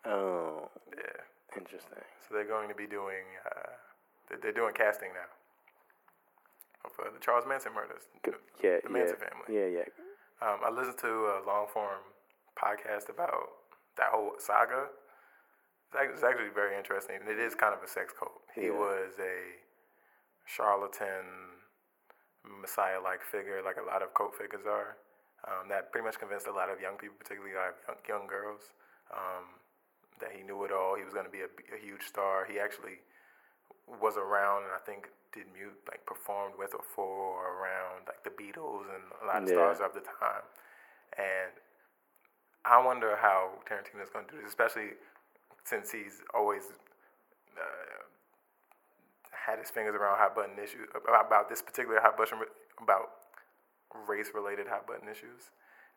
[0.05, 1.21] Oh, Yeah.
[1.57, 1.99] interesting.
[2.23, 3.75] So they're going to be doing, uh,
[4.41, 5.27] they're doing casting now
[6.95, 8.03] for the Charles Manson murders.
[8.25, 9.47] Yeah, the yeah, Manson family.
[9.49, 9.87] yeah, yeah.
[10.41, 12.01] Um, I listened to a long form
[12.57, 13.33] podcast about
[13.97, 14.89] that whole saga.
[15.95, 17.17] It's actually very interesting.
[17.21, 18.41] and It is kind of a sex cult.
[18.53, 18.77] He Yeah.
[18.77, 19.37] was a
[20.45, 21.25] charlatan,
[22.61, 24.97] messiah like figure, like a lot of cult figures are.
[25.47, 28.73] Um, that pretty much convinced a lot of young people, particularly like young, young girls,
[29.13, 29.45] um,
[30.19, 30.95] that he knew it all.
[30.97, 32.43] He was going to be a, a huge star.
[32.45, 32.99] He actually
[33.87, 38.23] was around and I think did mute like performed with or for or around like
[38.23, 39.55] the Beatles and a lot of Yeah.
[39.55, 40.43] stars of the time.
[41.17, 41.51] And
[42.65, 44.91] I wonder how Tarantino is going to do this, especially
[45.63, 46.63] since he's always
[47.57, 48.03] uh,
[49.31, 52.39] had his fingers around hot button issues about, about this particular hot button
[52.81, 53.11] about
[54.07, 55.51] race related hot button issues.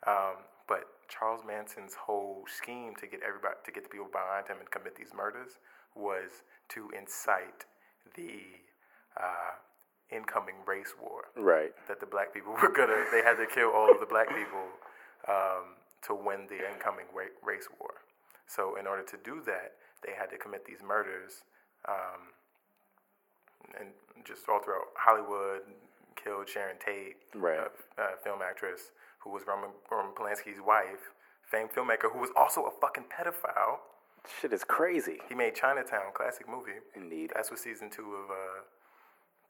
[0.07, 4.59] Um, but Charles Manson's whole scheme to get everybody to get the people behind him
[4.61, 5.59] and commit these murders
[5.95, 7.67] was to incite
[8.17, 8.43] the
[9.17, 9.53] uh,
[10.11, 11.73] incoming race war Right.
[11.89, 14.67] that the black people were gonna they had to kill all of the black people
[15.29, 15.77] um,
[16.07, 17.95] to win the incoming ra- race war.
[18.47, 19.75] So in order to do that,
[20.05, 21.45] they had to commit these murders
[21.89, 22.33] um,
[23.79, 23.89] and
[24.25, 25.63] just all throughout Hollywood.
[26.17, 27.57] Killed Sharon Tate, Right.
[27.97, 28.91] a, a film actress
[29.21, 31.15] who was Roman, Roman Polanski's wife,
[31.51, 33.79] famed filmmaker who was also a fucking pedophile.
[34.41, 35.19] Shit is crazy.
[35.29, 36.79] He made Chinatown, classic movie.
[36.95, 37.33] Indeed.
[37.35, 38.61] That's what season two of uh,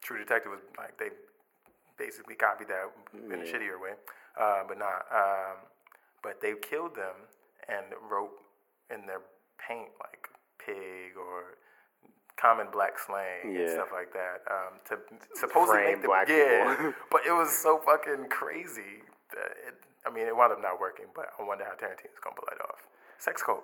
[0.03, 0.99] True Detective was like.
[0.99, 1.11] They
[1.99, 3.99] basically copied that in a shittier way,
[4.41, 5.07] uh, but not.
[5.13, 5.57] Um,
[6.23, 7.29] but they killed them
[7.69, 8.33] and wrote
[8.93, 9.23] in their
[9.59, 11.59] paint like pig or
[12.41, 14.97] common black slang and stuff like that um, to
[15.35, 16.93] supposedly make them black yeah.
[17.11, 19.05] but it was so fucking crazy.
[19.31, 19.75] That it,
[20.07, 22.65] I mean, it wound up not working, but I wonder how Tarantino's gonna pull that
[22.65, 22.89] off.
[23.19, 23.63] Sex cult.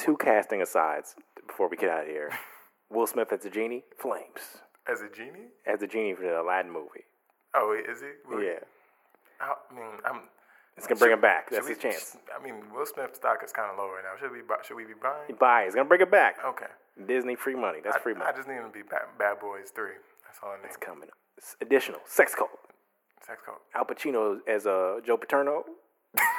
[0.00, 1.14] Two casting asides
[1.46, 2.30] before we get out of here.
[2.90, 4.62] Will Smith as a genie, flames.
[4.90, 5.48] As a genie?
[5.66, 7.04] As a genie for the Aladdin movie.
[7.54, 8.08] Oh, is he?
[8.28, 8.60] Will Yeah.
[9.40, 10.22] I mean, I'm.
[10.76, 11.50] It's gonna bring him back.
[11.50, 12.16] That's we- his chance.
[12.34, 14.18] I mean, Will Smith's stock is kind of low right now.
[14.18, 14.40] Should we?
[14.42, 15.34] buy- Should we be buying?
[15.38, 15.62] Buy.
[15.64, 16.38] It's gonna bring it back.
[16.44, 16.66] Okay.
[17.06, 17.80] Disney free money.
[17.84, 18.26] That's I, free money.
[18.32, 19.98] I just need him to be bad, bad Boys Three.
[20.24, 20.66] That's all I need.
[20.66, 21.08] it's coming.
[21.36, 22.50] It's additional sex cult.
[23.26, 23.58] Sex cult.
[23.74, 25.64] Al Pacino as uh, Joe Paterno.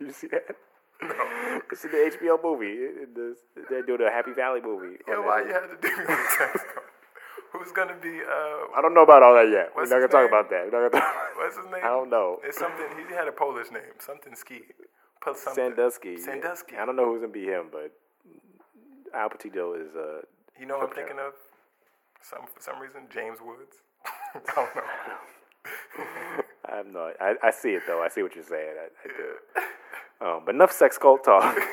[0.00, 0.56] you see that?
[1.02, 2.66] No, it's in the HBO movie.
[3.02, 3.36] It- the-
[3.68, 4.98] they're doing a Happy Valley movie.
[5.08, 5.46] Yo, why that.
[5.48, 6.66] you had to do cult?
[7.52, 8.20] Who's gonna be?
[8.22, 9.72] Uh, I don't know about all that yet.
[9.74, 10.70] We're not gonna talk about that.
[10.70, 11.82] We're not gonna talk what's his name?
[11.82, 12.38] I don't know.
[12.44, 12.86] It's something.
[13.08, 13.98] He had a Polish name.
[13.98, 14.62] Something ski.
[15.24, 15.54] Something.
[15.54, 16.16] Sandusky.
[16.16, 16.76] Sandusky.
[16.76, 17.92] I don't know who's gonna be him, but
[19.12, 20.22] Al Pacino is uh,
[20.58, 21.32] You know I'm thinking of?
[22.22, 23.76] Some for some reason, James Woods.
[24.34, 24.82] I don't know.
[26.72, 27.12] I have no.
[27.20, 28.00] I, I see it though.
[28.02, 28.76] I see what you're saying.
[28.78, 29.62] I, I do.
[30.20, 31.56] Um, but enough sex cult talk.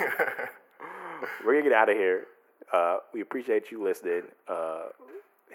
[1.46, 2.26] We're gonna get out of here.
[2.72, 4.24] Uh, we appreciate you listening.
[4.48, 4.90] Uh,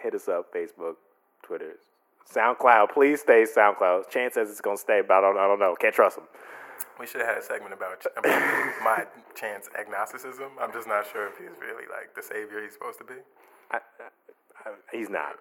[0.00, 0.94] hit us up, Facebook,
[1.42, 1.72] Twitter,
[2.30, 2.92] SoundCloud.
[2.92, 4.08] Please stay SoundCloud.
[4.10, 5.38] Chance says it's gonna stay, but I don't.
[5.38, 5.74] I don't know.
[5.78, 6.24] Can't trust him.
[6.98, 10.50] We should have had a segment about, about my chance agnosticism.
[10.60, 13.14] I'm just not sure if he's really like the savior he's supposed to be.
[13.70, 13.78] I,
[14.66, 15.36] I, he's not.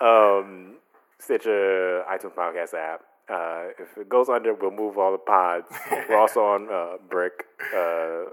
[0.00, 0.76] um,
[1.18, 3.02] Stitcher, iTunes podcast app.
[3.28, 5.66] Uh, if it goes under, we'll move all the pods.
[6.08, 7.44] We're also on uh, Brick,
[7.76, 8.24] uh,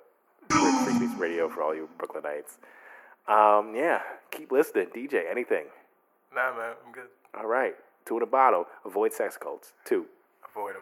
[0.48, 2.58] Brick Frequency Radio for all you Brooklynites.
[3.28, 4.88] Um, yeah, keep listening.
[4.96, 5.66] DJ, anything.
[6.34, 7.08] Nah, man, I'm good.
[7.38, 7.76] All right.
[8.06, 8.66] Two in a bottle.
[8.86, 9.74] Avoid sex cults.
[9.84, 10.06] Two.
[10.50, 10.82] Avoid him.